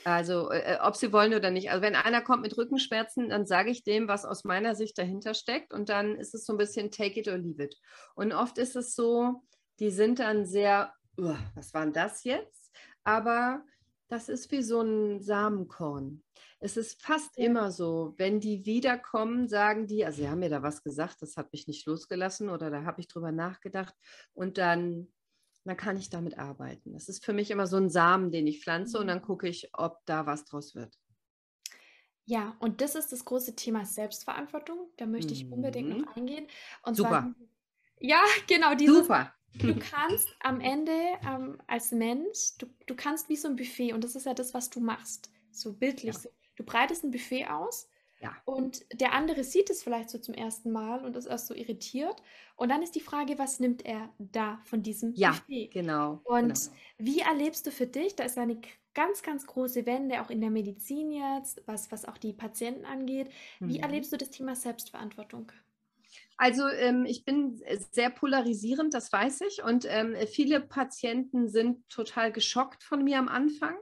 [0.07, 1.71] Also äh, äh, ob sie wollen oder nicht.
[1.71, 5.35] Also wenn einer kommt mit Rückenschmerzen, dann sage ich dem, was aus meiner Sicht dahinter
[5.35, 7.77] steckt und dann ist es so ein bisschen take it or leave it.
[8.14, 9.42] Und oft ist es so,
[9.81, 12.71] die sind dann sehr was war denn das jetzt?
[13.05, 13.64] Aber
[14.09, 16.23] das ist wie so ein Samenkorn.
[16.61, 20.62] Es ist fast immer so, wenn die wiederkommen, sagen die, also sie haben mir da
[20.62, 23.95] was gesagt, das hat mich nicht losgelassen oder da habe ich drüber nachgedacht
[24.35, 25.09] und dann,
[25.68, 26.92] dann kann ich damit arbeiten.
[26.92, 29.00] Das ist für mich immer so ein Samen, den ich pflanze mhm.
[29.02, 30.98] und dann gucke ich, ob da was draus wird.
[32.24, 34.90] Ja, und das ist das große Thema Selbstverantwortung.
[34.96, 36.09] Da möchte ich unbedingt noch mhm.
[36.14, 36.46] eingehen.
[36.83, 37.09] Und Super.
[37.09, 37.35] Zwar,
[38.00, 39.33] ja, genau, dieses, Super.
[39.55, 40.92] Du kannst am Ende
[41.24, 44.55] ähm, als Mensch, du, du kannst wie so ein Buffet, und das ist ja das,
[44.55, 46.14] was du machst, so bildlich.
[46.14, 46.31] Ja.
[46.57, 47.88] Du breitest ein Buffet aus
[48.20, 48.37] ja.
[48.44, 52.22] und der andere sieht es vielleicht so zum ersten Mal und ist erst so irritiert.
[52.57, 55.68] Und dann ist die Frage, was nimmt er da von diesem ja, Buffet?
[55.68, 56.20] Genau.
[56.24, 56.76] Und genau.
[56.98, 58.61] wie erlebst du für dich, da ist eine
[58.94, 63.29] ganz, ganz große Wende, auch in der Medizin jetzt, was, was auch die Patienten angeht.
[63.61, 63.85] Wie mhm.
[63.85, 65.52] erlebst du das Thema Selbstverantwortung?
[66.38, 69.62] Also ähm, ich bin sehr polarisierend, das weiß ich.
[69.62, 73.74] Und ähm, viele Patienten sind total geschockt von mir am Anfang.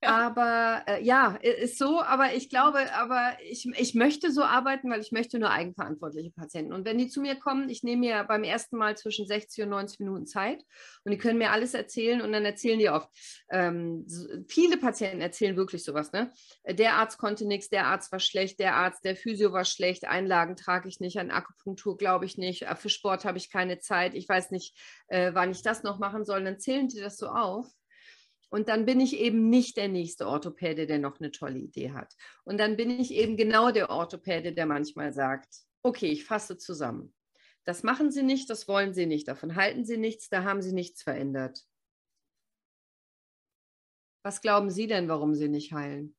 [0.00, 5.00] Aber äh, ja, ist so, aber ich glaube, aber ich, ich möchte so arbeiten, weil
[5.00, 6.72] ich möchte nur eigenverantwortliche Patienten.
[6.72, 9.70] Und wenn die zu mir kommen, ich nehme mir beim ersten Mal zwischen 60 und
[9.70, 10.62] 90 Minuten Zeit
[11.02, 13.08] und die können mir alles erzählen und dann erzählen die oft.
[13.50, 14.06] Ähm,
[14.48, 16.32] viele Patienten erzählen wirklich sowas, ne?
[16.64, 20.54] Der Arzt konnte nichts, der Arzt war schlecht, der Arzt, der Physio war schlecht, Einlagen
[20.54, 24.14] trage ich nicht, an Akupunktur glaube ich nicht, äh, für Sport habe ich keine Zeit,
[24.14, 24.76] ich weiß nicht,
[25.08, 26.44] äh, wann ich das noch machen soll.
[26.44, 27.66] Dann zählen die das so auf.
[28.50, 32.16] Und dann bin ich eben nicht der nächste Orthopäde, der noch eine tolle Idee hat.
[32.44, 37.14] Und dann bin ich eben genau der Orthopäde, der manchmal sagt, okay, ich fasse zusammen.
[37.64, 40.72] Das machen Sie nicht, das wollen Sie nicht, davon halten Sie nichts, da haben Sie
[40.72, 41.66] nichts verändert.
[44.22, 46.16] Was glauben Sie denn, warum Sie nicht heilen?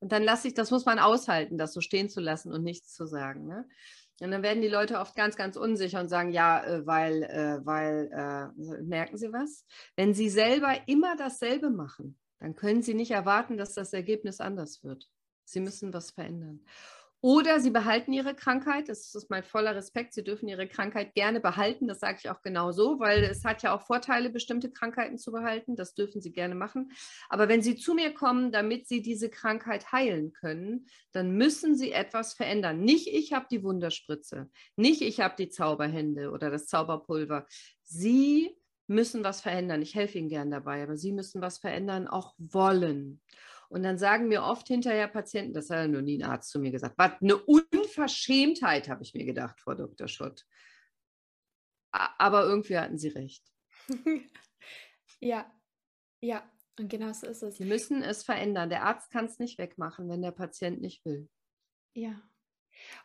[0.00, 2.94] Und dann lasse ich, das muss man aushalten, das so stehen zu lassen und nichts
[2.94, 3.46] zu sagen.
[3.46, 3.68] Ne?
[4.20, 7.64] Und dann werden die Leute oft ganz, ganz unsicher und sagen, ja, äh, weil, äh,
[7.64, 9.64] weil, äh, merken Sie was?
[9.96, 14.82] Wenn Sie selber immer dasselbe machen, dann können Sie nicht erwarten, dass das Ergebnis anders
[14.82, 15.08] wird.
[15.44, 16.64] Sie müssen was verändern.
[17.20, 18.88] Oder sie behalten ihre Krankheit.
[18.88, 20.14] Das ist mein voller Respekt.
[20.14, 21.88] Sie dürfen ihre Krankheit gerne behalten.
[21.88, 25.32] Das sage ich auch genau so, weil es hat ja auch Vorteile, bestimmte Krankheiten zu
[25.32, 25.74] behalten.
[25.74, 26.92] Das dürfen sie gerne machen.
[27.28, 31.90] Aber wenn sie zu mir kommen, damit sie diese Krankheit heilen können, dann müssen sie
[31.90, 32.80] etwas verändern.
[32.80, 37.46] Nicht ich habe die Wunderspritze, nicht ich habe die Zauberhände oder das Zauberpulver.
[37.82, 39.82] Sie müssen was verändern.
[39.82, 43.20] Ich helfe Ihnen gern dabei, aber Sie müssen was verändern, auch wollen.
[43.68, 46.58] Und dann sagen mir oft hinterher Patienten, das hat ja noch nie ein Arzt zu
[46.58, 50.08] mir gesagt, was eine Unverschämtheit, habe ich mir gedacht, Frau Dr.
[50.08, 50.46] Schott.
[51.90, 53.44] Aber irgendwie hatten Sie recht.
[55.20, 55.50] ja,
[56.20, 57.56] ja, und genau so ist es.
[57.56, 58.70] Sie müssen es verändern.
[58.70, 61.28] Der Arzt kann es nicht wegmachen, wenn der Patient nicht will.
[61.94, 62.22] Ja.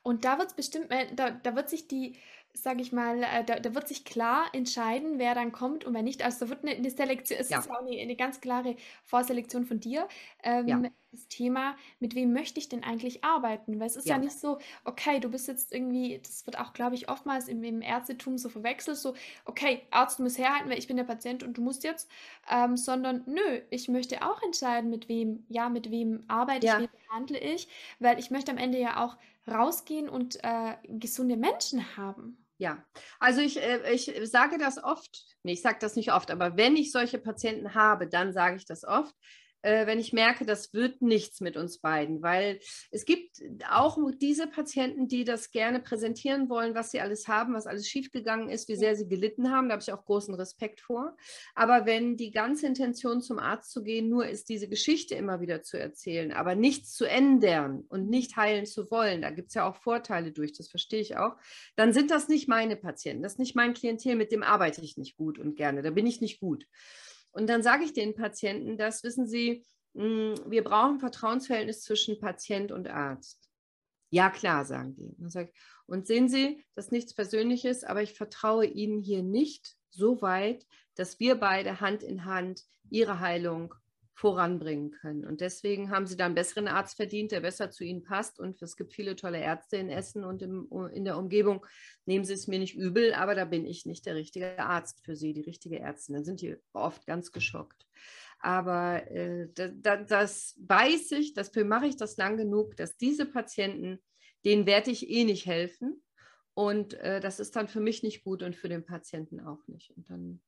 [0.01, 2.15] Und da wird es bestimmt, da, da wird sich die,
[2.53, 6.03] sage ich mal, äh, da, da, wird sich klar entscheiden, wer dann kommt und wer
[6.03, 6.23] nicht.
[6.23, 7.59] Also da wird eine, eine Selektion, es ja.
[7.59, 10.07] ist auch eine, eine, ganz klare Vorselektion von dir.
[10.43, 10.81] Ähm, ja.
[11.12, 13.79] Das Thema, mit wem möchte ich denn eigentlich arbeiten?
[13.79, 14.15] Weil es ist ja.
[14.15, 14.21] ja.
[14.21, 17.81] nicht so, okay, du bist jetzt irgendwie, das wird auch, glaube ich, oftmals im, im
[17.81, 21.57] Ärztetum so verwechselt, so, okay, Arzt, du musst herhalten, weil ich bin der Patient und
[21.57, 22.09] du musst jetzt,
[22.51, 26.89] ähm, sondern nö, ich möchte auch entscheiden, mit wem, ja, mit wem arbeite ich, wem
[27.07, 27.67] behandle ich,
[27.99, 32.45] weil ich möchte am Ende ja auch rausgehen und äh, gesunde Menschen haben.
[32.58, 32.86] Ja,
[33.19, 36.75] also ich, äh, ich sage das oft, nee, ich sage das nicht oft, aber wenn
[36.75, 39.13] ich solche Patienten habe, dann sage ich das oft
[39.63, 42.60] äh, wenn ich merke, das wird nichts mit uns beiden, weil
[42.91, 47.65] es gibt auch diese Patienten, die das gerne präsentieren wollen, was sie alles haben, was
[47.65, 49.69] alles schiefgegangen ist, wie sehr sie gelitten haben.
[49.69, 51.15] Da habe ich auch großen Respekt vor.
[51.56, 55.63] Aber wenn die ganze Intention zum Arzt zu gehen nur ist, diese Geschichte immer wieder
[55.63, 59.67] zu erzählen, aber nichts zu ändern und nicht heilen zu wollen, da gibt es ja
[59.67, 61.38] auch Vorteile durch, das verstehe ich auch,
[61.76, 64.97] dann sind das nicht meine Patienten, das ist nicht mein Klientel, mit dem arbeite ich
[64.97, 66.67] nicht gut und gerne, da bin ich nicht gut.
[67.33, 69.65] Und dann sage ich den Patienten, das wissen Sie,
[69.95, 73.49] hm, wir brauchen Vertrauensverhältnis zwischen Patient und Arzt.
[74.11, 75.15] Ja, klar, sagen die.
[75.87, 80.65] Und sehen Sie, das ist nichts Persönliches, aber ich vertraue Ihnen hier nicht so weit,
[80.95, 83.73] dass wir beide Hand in Hand Ihre Heilung
[84.13, 85.26] voranbringen können.
[85.26, 88.39] Und deswegen haben sie da einen besseren Arzt verdient, der besser zu ihnen passt.
[88.39, 91.65] Und es gibt viele tolle Ärzte in Essen und im, in der Umgebung.
[92.06, 95.15] Nehmen Sie es mir nicht übel, aber da bin ich nicht der richtige Arzt für
[95.15, 96.15] Sie, die richtige Ärztin.
[96.15, 97.88] Dann sind die oft ganz geschockt.
[98.39, 103.99] Aber äh, das, das weiß ich, dafür mache ich das lang genug, dass diese Patienten,
[104.45, 106.04] denen werde ich eh nicht helfen.
[106.54, 109.91] Und äh, das ist dann für mich nicht gut und für den Patienten auch nicht.
[109.97, 110.41] Und dann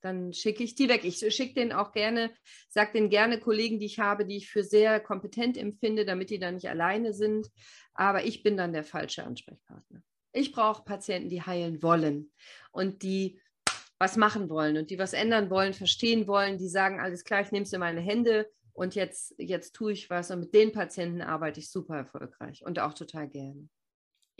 [0.00, 1.04] dann schicke ich die weg.
[1.04, 2.30] Ich schicke den auch gerne,
[2.68, 6.38] sage den gerne Kollegen, die ich habe, die ich für sehr kompetent empfinde, damit die
[6.38, 7.50] dann nicht alleine sind.
[7.94, 10.02] Aber ich bin dann der falsche Ansprechpartner.
[10.32, 12.30] Ich brauche Patienten, die heilen wollen
[12.70, 13.40] und die
[13.98, 17.50] was machen wollen und die was ändern wollen, verstehen wollen, die sagen, alles klar, ich
[17.50, 20.30] nehme es in meine Hände und jetzt, jetzt tue ich was.
[20.30, 23.68] Und mit den Patienten arbeite ich super erfolgreich und auch total gerne.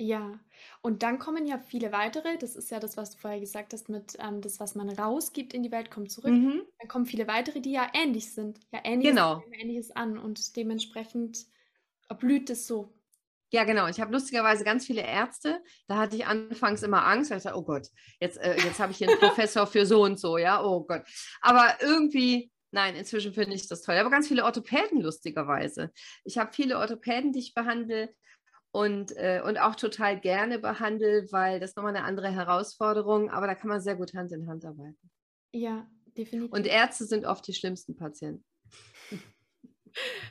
[0.01, 0.39] Ja,
[0.81, 2.39] und dann kommen ja viele weitere.
[2.39, 5.55] Das ist ja das, was du vorher gesagt hast, mit ähm, das, was man rausgibt
[5.55, 6.31] in die Welt, kommt zurück.
[6.31, 6.63] Mhm.
[6.79, 8.61] Dann kommen viele weitere, die ja ähnlich sind.
[8.73, 9.43] Ja, ähnliches, Genau.
[9.53, 11.47] ähnliches an und dementsprechend
[12.21, 12.95] blüht es so.
[13.51, 13.89] Ja, genau.
[13.89, 15.61] Ich habe lustigerweise ganz viele Ärzte.
[15.89, 17.89] Da hatte ich anfangs immer Angst, weil ich dachte, oh Gott,
[18.21, 19.19] jetzt, äh, jetzt habe ich hier einen
[19.57, 21.03] Professor für so und so, ja, oh Gott.
[21.41, 23.97] Aber irgendwie, nein, inzwischen finde ich das toll.
[23.97, 25.91] Aber ganz viele Orthopäden, lustigerweise.
[26.25, 28.15] Ich habe viele Orthopäden, die ich behandle
[28.71, 33.55] und, äh, und auch total gerne behandle, weil das nochmal eine andere Herausforderung, aber da
[33.55, 35.11] kann man sehr gut Hand in Hand arbeiten.
[35.53, 36.53] Ja, definitiv.
[36.53, 38.45] Und Ärzte sind oft die schlimmsten Patienten.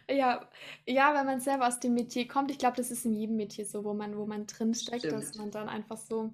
[0.09, 0.49] Ja,
[0.85, 3.65] ja, wenn man selber aus dem Metier kommt, ich glaube, das ist in jedem Metier
[3.65, 6.33] so, wo man, wo man drin steckt, dass man dann einfach so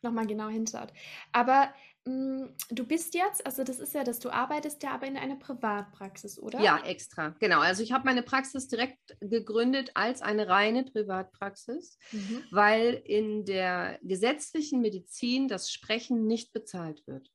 [0.00, 0.92] nochmal genau hinschaut.
[1.32, 1.72] Aber
[2.06, 5.36] mh, du bist jetzt, also das ist ja, dass du arbeitest ja aber in einer
[5.36, 6.60] Privatpraxis, oder?
[6.60, 7.30] Ja, extra.
[7.40, 7.60] Genau.
[7.60, 12.44] Also ich habe meine Praxis direkt gegründet als eine reine Privatpraxis, Mhm.
[12.50, 17.30] weil in der gesetzlichen Medizin das Sprechen nicht bezahlt wird.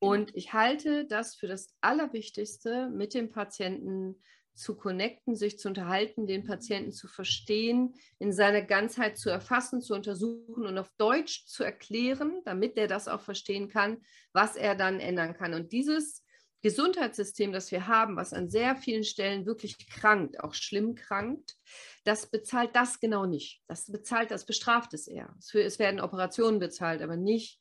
[0.00, 0.26] Genau.
[0.26, 4.20] Und ich halte das für das Allerwichtigste, mit dem Patienten
[4.56, 9.94] zu connecten, sich zu unterhalten, den Patienten zu verstehen, in seiner Ganzheit zu erfassen, zu
[9.94, 13.98] untersuchen und auf Deutsch zu erklären, damit er das auch verstehen kann,
[14.32, 15.54] was er dann ändern kann.
[15.54, 16.24] Und dieses
[16.62, 21.56] Gesundheitssystem, das wir haben, was an sehr vielen Stellen wirklich krankt, auch schlimm krankt,
[22.04, 23.62] das bezahlt das genau nicht.
[23.68, 25.32] Das bezahlt, das bestraft es eher.
[25.38, 27.60] Es, werden Operationen bezahlt, aber nicht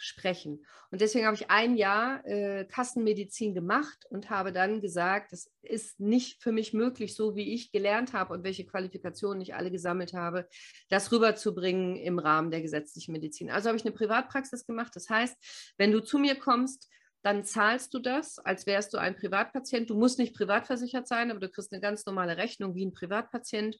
[0.00, 0.64] sprechen.
[0.90, 6.00] Und deswegen habe ich ein Jahr äh, Kassenmedizin gemacht und habe dann gesagt, das ist
[6.00, 10.14] nicht für mich möglich, so wie ich gelernt habe und welche Qualifikationen ich alle gesammelt
[10.14, 10.48] habe,
[10.88, 13.50] das rüberzubringen im Rahmen der gesetzlichen Medizin.
[13.50, 14.96] Also habe ich eine Privatpraxis gemacht.
[14.96, 16.88] Das heißt, wenn du zu mir kommst,
[17.22, 19.90] dann zahlst du das, als wärst du ein Privatpatient.
[19.90, 23.76] Du musst nicht privatversichert sein, aber du kriegst eine ganz normale Rechnung wie ein Privatpatient.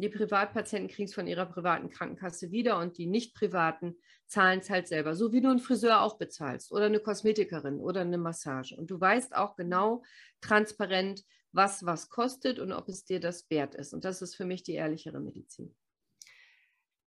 [0.00, 4.70] Die Privatpatienten kriegen es von ihrer privaten Krankenkasse wieder und die nicht privaten zahlen es
[4.70, 5.14] halt selber.
[5.14, 8.76] So wie du einen Friseur auch bezahlst oder eine Kosmetikerin oder eine Massage.
[8.76, 10.02] Und du weißt auch genau
[10.40, 13.92] transparent, was was kostet und ob es dir das wert ist.
[13.92, 15.74] Und das ist für mich die ehrlichere Medizin.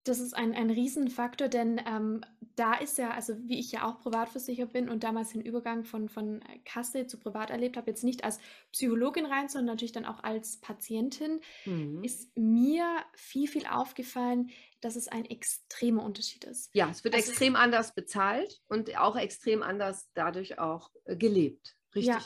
[0.04, 2.22] Das ist ein, ein Riesenfaktor, denn ähm,
[2.56, 6.08] da ist ja, also wie ich ja auch privatversichert bin und damals den Übergang von,
[6.08, 8.40] von Kasse zu privat erlebt habe, jetzt nicht als
[8.72, 12.02] Psychologin rein, sondern natürlich dann auch als Patientin, Mhm.
[12.02, 12.84] ist mir
[13.14, 16.74] viel, viel aufgefallen, dass es ein extremer Unterschied ist.
[16.74, 21.76] Ja, es wird Also- extrem anders bezahlt und auch extrem anders dadurch auch äh, gelebt.
[21.94, 22.06] Richtig.
[22.14, 22.20] Ja,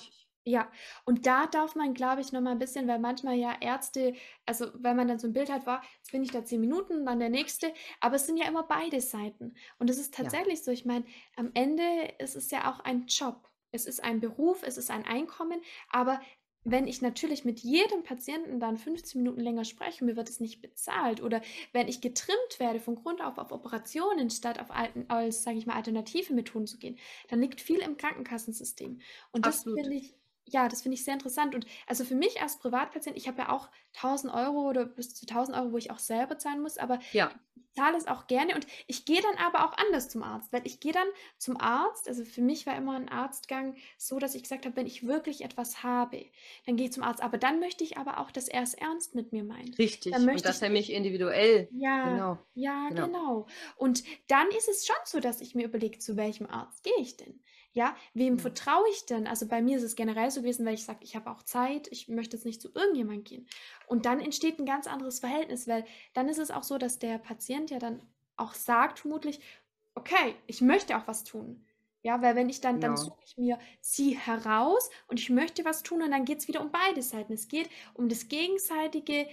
[1.05, 4.15] und da darf man, glaube ich, noch mal ein bisschen, weil manchmal ja Ärzte,
[4.47, 7.05] also weil man dann so ein Bild hat, war, jetzt bin ich da zehn Minuten,
[7.05, 9.55] dann der nächste, aber es sind ja immer beide Seiten.
[9.79, 10.37] Und es ist Ja.
[10.37, 11.05] tatsächlich so, ich meine,
[11.37, 11.83] am Ende
[12.19, 13.51] ist es ja auch ein Job.
[13.73, 16.21] Es ist ein Beruf, es ist ein Einkommen, aber
[16.69, 20.61] wenn ich natürlich mit jedem Patienten dann 15 Minuten länger spreche, mir wird es nicht
[20.63, 21.23] bezahlt.
[21.23, 21.41] Oder
[21.73, 25.67] wenn ich getrimmt werde von Grund auf auf Operationen, statt auf alten, als, sage ich
[25.67, 29.01] mal, alternative Methoden zu gehen, dann liegt viel im Krankenkassensystem.
[29.31, 30.17] Und das finde ich,
[30.49, 31.55] ja, das finde ich sehr interessant.
[31.55, 35.27] Und also für mich als Privatpatient, ich habe ja auch 1000 Euro oder bis zu
[35.27, 37.31] 1000 Euro, wo ich auch selber zahlen muss, aber Ja.
[37.57, 40.63] ich zahle es auch gerne und ich gehe dann aber auch anders zum Arzt, weil
[40.67, 44.43] ich gehe dann zum Arzt, also für mich war immer ein Arztgang so, dass ich
[44.45, 46.25] gesagt habe, wenn ich wirklich etwas habe,
[46.65, 49.15] dann gehe ich zum Arzt, aber dann möchte ich aber auch, dass er es ernst
[49.15, 49.79] mit mir meint.
[49.79, 50.13] Richtig.
[50.13, 51.69] Dann Und möchte das ich- nämlich individuell.
[51.73, 52.39] Ja, Genau.
[52.55, 53.07] ja, genau.
[53.07, 53.47] genau.
[53.77, 57.17] Und dann ist es schon so, dass ich mir überlege, zu welchem Arzt gehe ich
[57.19, 57.43] denn?
[57.77, 58.39] Ja, wem Ja.
[58.39, 59.27] vertraue ich denn?
[59.27, 61.89] Also bei mir ist es generell so gewesen, weil ich sage, ich habe auch Zeit,
[61.91, 63.47] ich möchte jetzt nicht zu irgendjemand gehen.
[63.87, 65.85] Und dann entsteht ein ganz anderes Verhältnis, weil
[66.15, 68.01] dann ist es auch so, dass der Patient ja dann
[68.37, 69.41] auch sagt, vermutlich,
[69.95, 71.67] okay, ich möchte auch was tun.
[72.03, 72.97] Ja, weil wenn ich dann, dann Genau.
[72.97, 76.63] suche ich mir sie heraus und ich möchte was tun und dann geht es wieder
[76.63, 77.33] um beide Seiten.
[77.35, 79.29] Es geht um das gegenseitige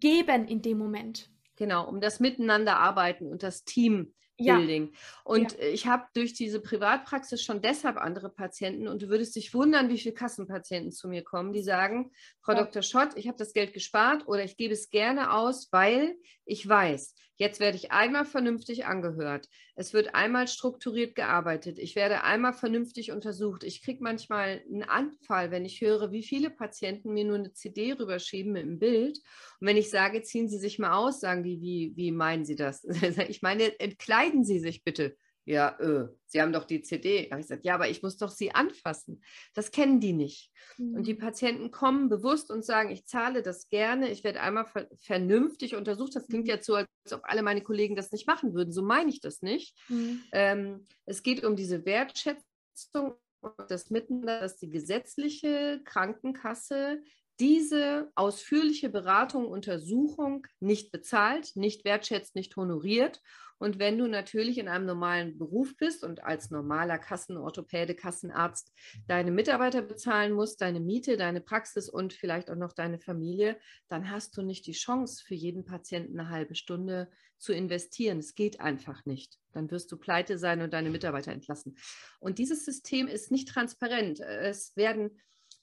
[0.00, 1.30] Geben in dem Moment.
[1.56, 4.14] Genau, um das Miteinanderarbeiten und das Team.
[4.38, 4.92] Ja, Building.
[5.24, 9.52] Und äh, ich habe durch diese Privatpraxis schon deshalb andere Patienten und du würdest dich
[9.52, 12.62] wundern, wie viele Kassenpatienten zu mir kommen, die sagen, Frau Ja.
[12.64, 12.82] Dr.
[12.82, 17.14] Schott, ich habe das Geld gespart oder ich gebe es gerne aus, weil ich weiß,
[17.38, 19.48] jetzt werde ich einmal vernünftig angehört.
[19.74, 21.78] Es wird einmal strukturiert gearbeitet.
[21.78, 23.64] Ich werde einmal vernünftig untersucht.
[23.64, 27.92] Ich kriege manchmal einen Anfall, wenn ich höre, wie viele Patienten mir nur eine CD
[27.92, 29.18] rüberschieben mit einem Bild.
[29.60, 32.56] Und wenn ich sage, ziehen Sie sich mal aus, sagen die, wie, wie meinen Sie
[32.56, 32.84] das?
[33.28, 35.16] Ich meine, entkleiden Sie sich bitte.
[35.48, 37.24] Ja, äh, Sie haben doch die CD.
[37.24, 39.22] Da habe ich gesagt, ja, aber ich muss doch Sie anfassen.
[39.54, 40.52] Das kennen die nicht.
[40.76, 40.96] Mhm.
[40.96, 41.20] Und die mhm.
[41.20, 46.14] Patienten kommen bewusst und sagen, ich zahle das gerne, ich werde einmal ver vernünftig untersucht.
[46.14, 46.50] Das klingt mhm.
[46.50, 48.72] jetzt so, als ob alle meine Kollegen das nicht machen würden.
[48.72, 49.74] So meine ich das nicht.
[49.88, 50.22] Mhm.
[50.32, 57.00] Ähm, es geht um diese Wertschätzung und das Miteinander, dass die gesetzliche Krankenkasse
[57.40, 63.20] diese ausführliche Beratung, Untersuchung nicht bezahlt, nicht wertschätzt, nicht honoriert.
[63.58, 68.72] Und wenn du natürlich in einem normalen Beruf bist und als normaler Kassenorthopäde, Kassenarzt
[69.08, 74.10] deine Mitarbeiter bezahlen musst, deine Miete, deine Praxis und vielleicht auch noch deine Familie, dann
[74.10, 78.18] hast du nicht die Chance, für jeden Patienten eine halbe Stunde zu investieren.
[78.18, 79.38] Es geht einfach nicht.
[79.52, 81.76] Dann wirst du pleite sein und deine Mitarbeiter entlassen.
[82.20, 84.20] Und dieses System ist nicht transparent.
[84.20, 85.10] Es werden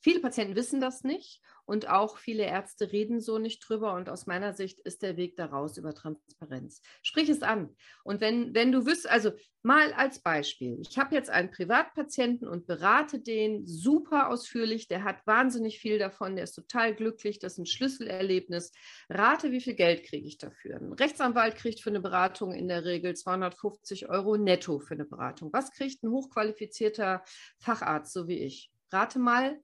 [0.05, 3.95] Viele Patienten wissen das nicht und auch viele Ärzte reden so nicht drüber.
[3.95, 6.83] Und aus meiner Sicht ist der Weg daraus über Transparenz.
[7.01, 7.75] Sprich es an.
[8.03, 9.31] Und wenn, wenn du wüsst, also
[9.63, 15.25] mal als Beispiel, ich habe jetzt einen Privatpatienten und berate den super ausführlich, der hat
[15.25, 18.73] wahnsinnig viel davon, der ist total glücklich, das ist ein Schlüsselerlebnis.
[19.09, 20.75] Rate, wie viel Geld kriege ich dafür?
[20.75, 25.51] Ein Rechtsanwalt kriegt für eine Beratung in der Regel 250 Euro netto für eine Beratung.
[25.51, 27.23] Was kriegt ein hochqualifizierter
[27.57, 28.71] Facharzt, so wie ich?
[28.91, 29.59] Rate mal,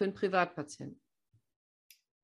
[0.00, 0.98] für einen Privatpatienten?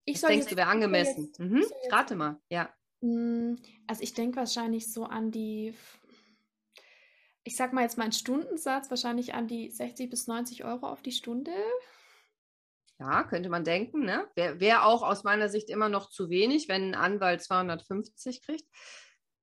[0.07, 1.27] Ich soll denkst du, wäre angemessen?
[1.27, 1.63] Jetzt, mhm.
[1.91, 2.73] Rate mal, ja.
[3.03, 5.75] Hm, also ich denke wahrscheinlich so an die,
[7.45, 11.03] ich sag mal jetzt mal einen Stundensatz, wahrscheinlich an die 60 bis 90 Euro auf
[11.03, 11.53] die Stunde.
[12.99, 14.07] Ja, könnte man denken.
[14.07, 14.27] Ne?
[14.37, 18.67] Wäre wär auch aus meiner Sicht immer noch zu wenig, wenn ein Anwalt 250 kriegt.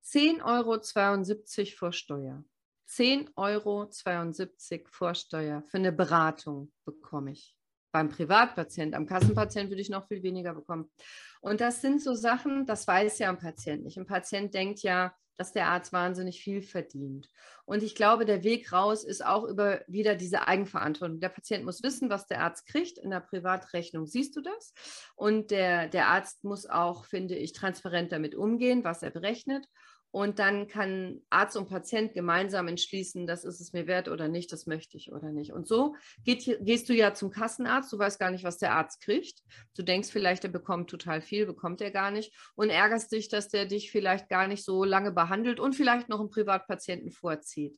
[0.03, 2.43] 10,72 Euro vor Steuer.
[2.89, 7.55] 10,72 Euro vor Steuer für eine Beratung bekomme ich
[7.93, 8.95] beim Privatpatient.
[8.95, 10.91] Am Kassenpatient würde ich noch viel weniger bekommen.
[11.39, 13.97] Und das sind so Sachen, das weiß ja ein Patient nicht.
[13.97, 17.29] Ein Patient denkt ja, dass der Arzt wahnsinnig viel verdient.
[17.65, 21.19] Und ich glaube, der Weg raus ist auch über wieder diese Eigenverantwortung.
[21.19, 22.97] Der Patient muss wissen, was der Arzt kriegt.
[22.97, 24.73] In der Privatrechnung siehst du das.
[25.15, 29.67] Und der, der Arzt muss auch, finde ich, transparent damit umgehen, was er berechnet.
[30.13, 34.51] Und dann kann Arzt und Patient gemeinsam entschließen, das ist es mir wert oder nicht,
[34.51, 35.53] das möchte ich oder nicht.
[35.53, 39.01] Und so geht, gehst du ja zum Kassenarzt, du weißt gar nicht, was der Arzt
[39.01, 39.41] kriegt.
[39.75, 43.49] Du denkst vielleicht, er bekommt total viel, bekommt er gar nicht und ärgerst dich, dass
[43.49, 47.75] der dich vielleicht gar nicht so lange behandelt und vielleicht noch einen Privatpatienten vorzieht.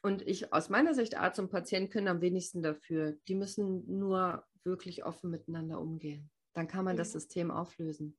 [0.00, 3.18] Und ich aus meiner Sicht, Arzt und Patient können am wenigsten dafür.
[3.28, 6.30] Die müssen nur wirklich offen miteinander umgehen.
[6.54, 8.16] Dann kann man das System auflösen.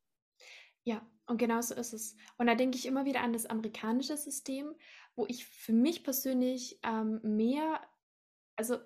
[0.89, 2.15] Ja, und genau so ist es.
[2.39, 4.73] Und da denke ich immer wieder an das amerikanische System,
[5.15, 7.79] wo ich für mich persönlich ähm, mehr,
[8.55, 8.79] also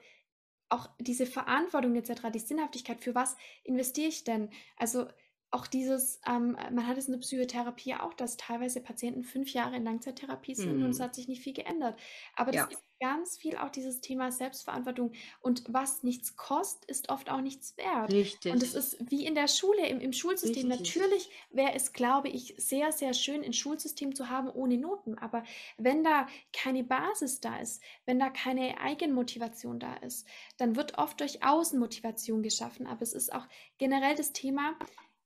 [0.67, 4.49] auch diese Verantwortung etc., die Sinnhaftigkeit, für was investiere ich denn?
[4.75, 5.07] Also
[5.53, 9.75] auch dieses, ähm, man hat es in der Psychotherapie auch, dass teilweise Patienten fünf Jahre
[9.75, 10.85] in Langzeittherapie sind mhm.
[10.85, 11.99] und es hat sich nicht viel geändert.
[12.35, 12.67] Aber das ja.
[12.71, 15.11] ist ganz viel auch dieses Thema Selbstverantwortung.
[15.41, 18.13] Und was nichts kostet, ist oft auch nichts wert.
[18.13, 18.53] Richtig.
[18.53, 20.71] Und es ist wie in der Schule, im, im Schulsystem.
[20.71, 20.95] Richtig.
[20.95, 25.17] Natürlich wäre es, glaube ich, sehr, sehr schön, ein Schulsystem zu haben ohne Noten.
[25.17, 25.43] Aber
[25.77, 30.25] wenn da keine Basis da ist, wenn da keine Eigenmotivation da ist,
[30.57, 32.87] dann wird oft durch Außenmotivation geschaffen.
[32.87, 33.45] Aber es ist auch
[33.77, 34.77] generell das Thema,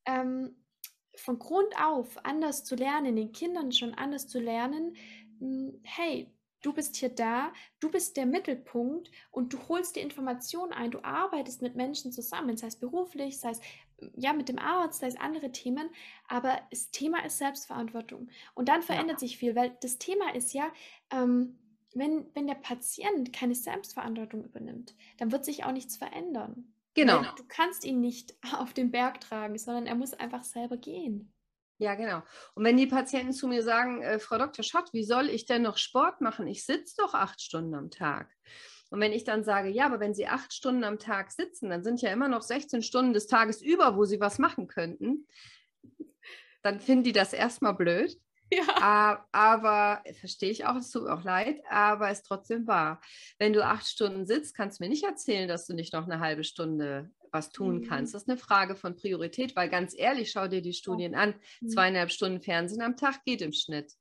[0.07, 0.55] ähm,
[1.15, 4.95] von Grund auf anders zu lernen, den Kindern schon anders zu lernen,
[5.39, 10.73] hm, hey, du bist hier da, du bist der Mittelpunkt und du holst die Informationen
[10.73, 13.61] ein, du arbeitest mit Menschen zusammen, sei es beruflich, sei es
[14.15, 15.89] ja mit dem Arzt, sei es andere Themen,
[16.27, 18.29] aber das Thema ist Selbstverantwortung.
[18.53, 19.27] Und dann verändert ja.
[19.27, 20.71] sich viel, weil das Thema ist ja,
[21.11, 21.59] ähm,
[21.93, 26.73] wenn, wenn der Patient keine Selbstverantwortung übernimmt, dann wird sich auch nichts verändern.
[26.97, 27.21] Genau.
[27.21, 31.31] Weil du kannst ihn nicht auf den Berg tragen, sondern er muss einfach selber gehen.
[31.79, 32.23] Ja, genau.
[32.55, 34.63] Und wenn die Patienten zu mir sagen, äh, Frau Dr.
[34.63, 36.47] Schott, wie soll ich denn noch Sport machen?
[36.47, 38.33] Ich sitze doch acht Stunden am Tag.
[38.89, 41.83] Und wenn ich dann sage, ja, aber wenn Sie acht Stunden am Tag sitzen, dann
[41.83, 45.27] sind ja immer noch 16 Stunden des Tages über, wo Sie was machen könnten,
[46.63, 48.17] dann finden die das erstmal blöd.
[48.53, 49.25] Ja.
[49.31, 53.01] Aber verstehe ich auch, es tut mir auch leid, aber es ist trotzdem wahr.
[53.39, 56.19] Wenn du acht Stunden sitzt, kannst du mir nicht erzählen, dass du nicht noch eine
[56.19, 57.87] halbe Stunde was tun mhm.
[57.87, 58.13] kannst.
[58.13, 61.35] Das ist eine Frage von Priorität, weil ganz ehrlich, schau dir die Studien an.
[61.61, 61.69] Mhm.
[61.69, 63.93] Zweieinhalb Stunden Fernsehen am Tag geht im Schnitt.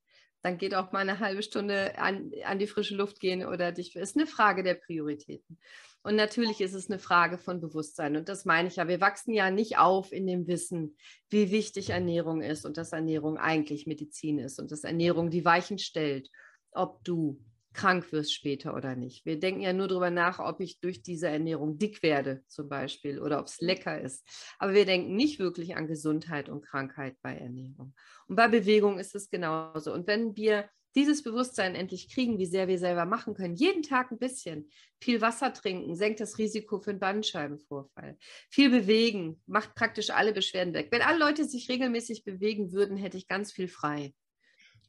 [0.42, 3.96] Dann geht auch mal eine halbe Stunde an, an die frische Luft gehen oder dich.
[3.96, 5.58] Ist eine Frage der Prioritäten.
[6.06, 8.16] Und natürlich ist es eine Frage von Bewusstsein.
[8.16, 8.86] Und das meine ich ja.
[8.86, 10.96] Wir wachsen ja nicht auf in dem Wissen,
[11.30, 15.80] wie wichtig Ernährung ist und dass Ernährung eigentlich Medizin ist und dass Ernährung die Weichen
[15.80, 16.30] stellt,
[16.70, 17.40] ob du
[17.72, 19.26] krank wirst später oder nicht.
[19.26, 23.20] Wir denken ja nur darüber nach, ob ich durch diese Ernährung dick werde zum Beispiel
[23.20, 24.24] oder ob es lecker ist.
[24.60, 27.94] Aber wir denken nicht wirklich an Gesundheit und Krankheit bei Ernährung.
[28.28, 29.92] Und bei Bewegung ist es genauso.
[29.92, 34.10] Und wenn wir dieses Bewusstsein endlich kriegen, wie sehr wir selber machen können, jeden Tag
[34.10, 38.16] ein bisschen, viel Wasser trinken, senkt das Risiko für einen Bandscheibenvorfall,
[38.48, 40.88] viel bewegen, macht praktisch alle Beschwerden weg.
[40.90, 44.14] Wenn alle Leute sich regelmäßig bewegen würden, hätte ich ganz viel frei.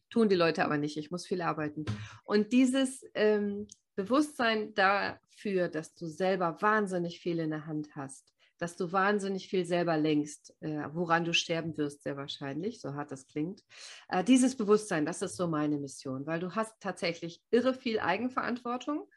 [0.10, 0.96] Tun die Leute aber nicht.
[0.96, 1.84] Ich muss viel arbeiten.
[2.24, 8.76] Und dieses ähm, Bewusstsein dafür, dass du selber wahnsinnig viel in der Hand hast, dass
[8.76, 13.28] du wahnsinnig viel selber lenkst, äh, woran du sterben wirst, sehr wahrscheinlich, so hart das
[13.28, 13.64] klingt.
[14.10, 19.08] Äh, dieses Bewusstsein, das ist so meine Mission, weil du hast tatsächlich irre viel Eigenverantwortung.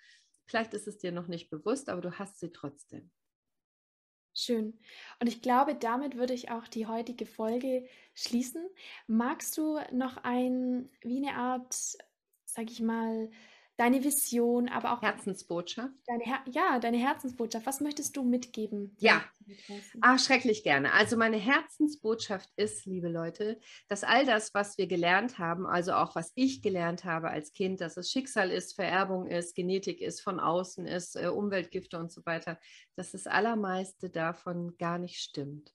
[0.46, 3.10] Vielleicht ist es dir noch nicht bewusst, aber du hast sie trotzdem.
[4.34, 4.78] Schön.
[5.18, 8.64] Und ich glaube, damit würde ich auch die heutige Folge schließen.
[9.06, 11.74] Magst du noch ein, wie eine Art,
[12.44, 13.30] sag ich mal,
[13.80, 15.94] deine Vision, aber auch Herzensbotschaft.
[16.06, 17.64] Deine Her ja, deine Herzensbotschaft.
[17.64, 18.94] Was möchtest du mitgeben?
[18.98, 19.24] Ja,
[20.02, 20.92] ah, schrecklich gerne.
[20.92, 23.58] Also meine Herzensbotschaft ist, liebe Leute,
[23.88, 27.80] dass all das, was wir gelernt haben, also auch was ich gelernt habe als Kind,
[27.80, 32.20] dass es Schicksal ist, Vererbung ist, Genetik ist, von außen ist, äh, Umweltgifte und so
[32.26, 32.58] weiter,
[32.96, 35.72] dass das Allermeiste davon gar nicht stimmt.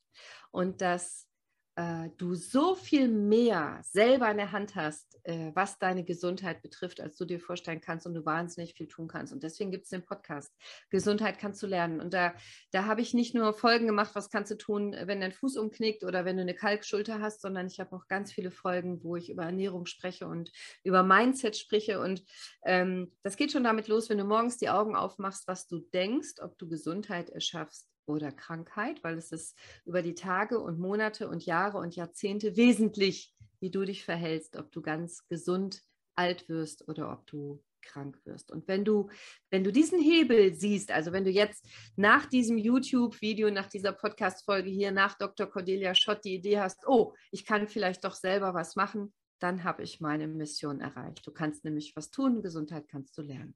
[0.52, 1.28] Und dass
[1.76, 7.02] äh, du so viel mehr selber in der Hand hast, äh, was deine Gesundheit betrifft,
[7.02, 9.34] als du dir vorstellen kannst und du wahnsinnig viel tun kannst.
[9.34, 10.54] Und deswegen gibt es den Podcast.
[10.90, 12.00] Gesundheit kannst du lernen.
[12.00, 12.34] Und da,
[12.72, 16.04] da habe ich nicht nur Folgen gemacht, was kannst du tun, wenn dein Fuß umknickt
[16.04, 19.30] oder wenn du eine Kalkschulter hast, sondern ich habe auch ganz viele Folgen, wo ich
[19.30, 20.52] über Ernährung spreche und
[20.84, 22.00] über Mindset spreche.
[22.00, 22.24] Und
[22.64, 26.36] ähm, das geht schon damit los, wenn du morgens die Augen aufmachst, was du denkst,
[26.42, 31.46] ob du Gesundheit erschaffst oder Krankheit, weil es ist über die Tage und Monate und
[31.46, 35.82] Jahre und Jahrzehnte wesentlich, wie du dich verhältst, ob du ganz gesund
[36.16, 38.52] alt wirst oder ob du krank wirst.
[38.52, 39.10] Und wenn du,
[39.52, 44.70] wenn du diesen Hebel siehst, also wenn du jetzt nach diesem YouTube-Video, nach dieser Podcast-Folge
[44.70, 45.48] hier, nach Dr.
[45.48, 49.84] Cordelia Schott die Idee hast, oh, ich kann vielleicht doch selber was machen, dann habe
[49.84, 51.26] ich meine Mission erreicht.
[51.28, 53.56] Du kannst nämlich was tun, Gesundheit kannst du lernen.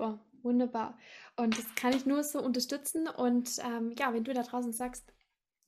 [0.00, 0.98] Super, wunderbar.
[1.36, 3.06] Und das kann ich nur so unterstützen.
[3.06, 5.12] Und ähm, ja, wenn du da draußen sagst,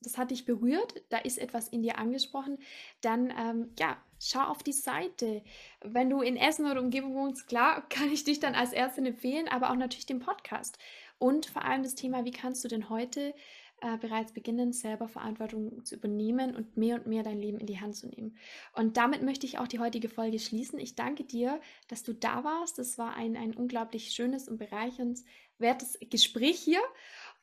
[0.01, 2.57] das hat dich berührt, da ist etwas in dir angesprochen,
[3.01, 5.43] dann ähm, ja, schau auf die Seite.
[5.81, 9.47] Wenn du in Essen oder Umgebung wohnst, klar, kann ich dich dann als Ärztin empfehlen,
[9.47, 10.79] aber auch natürlich den Podcast.
[11.19, 13.35] Und vor allem das Thema, wie kannst du denn heute
[13.83, 17.81] äh, bereits beginnen, selber Verantwortung zu übernehmen und mehr und mehr dein Leben in die
[17.81, 18.37] Hand zu nehmen.
[18.73, 20.79] Und damit möchte ich auch die heutige Folge schließen.
[20.79, 21.59] Ich danke dir,
[21.89, 22.79] dass du da warst.
[22.79, 26.79] Das war ein, ein unglaublich schönes und bereichernswertes Gespräch hier.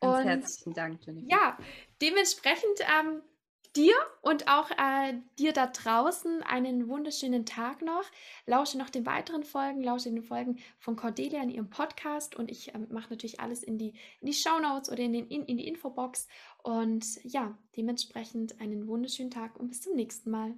[0.00, 1.28] Ganz und, herzlichen Dank, Jennifer.
[1.28, 1.58] Ja,
[2.00, 3.20] dementsprechend ähm,
[3.76, 8.04] dir und auch äh, dir da draußen einen wunderschönen Tag noch.
[8.46, 12.74] Lausche noch den weiteren Folgen, lausche den Folgen von Cordelia in ihrem Podcast und ich
[12.74, 15.56] ähm, mache natürlich alles in die, in die Show Notes oder in, den, in, in
[15.56, 16.28] die Infobox.
[16.62, 20.54] Und ja, dementsprechend einen wunderschönen Tag und bis zum nächsten Mal.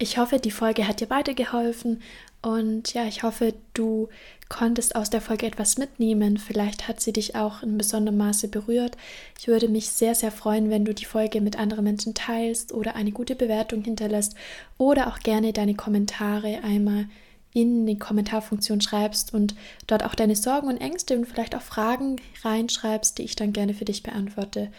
[0.00, 2.00] Ich hoffe, die Folge hat dir weitergeholfen
[2.40, 4.08] und ja, ich hoffe, du
[4.48, 6.36] konntest aus der Folge etwas mitnehmen.
[6.36, 8.96] Vielleicht hat sie dich auch in besonderem Maße berührt.
[9.40, 12.94] Ich würde mich sehr, sehr freuen, wenn du die Folge mit anderen Menschen teilst oder
[12.94, 14.36] eine gute Bewertung hinterlässt
[14.78, 17.06] oder auch gerne deine Kommentare einmal
[17.52, 19.56] in die Kommentarfunktion schreibst und
[19.88, 23.74] dort auch deine Sorgen und Ängste und vielleicht auch Fragen reinschreibst, die ich dann gerne
[23.74, 24.70] für dich beantworte.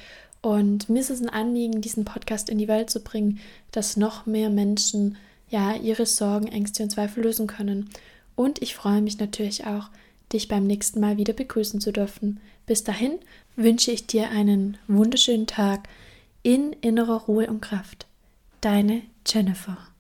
[0.42, 3.40] Und mir ist es ein Anliegen, diesen Podcast in die Welt zu bringen,
[3.72, 5.18] dass noch mehr Menschen
[5.50, 7.90] ja ihre Sorgen, Ängste und Zweifel lösen können.
[8.36, 9.90] Und ich freue mich natürlich auch,
[10.32, 12.40] dich beim nächsten Mal wieder begrüßen zu dürfen.
[12.66, 13.20] Bis dahin
[13.56, 15.90] wünsche ich dir einen wunderschönen Tag
[16.44, 18.06] in innerer Ruhe und Kraft.
[18.62, 19.89] Deine Jennifer.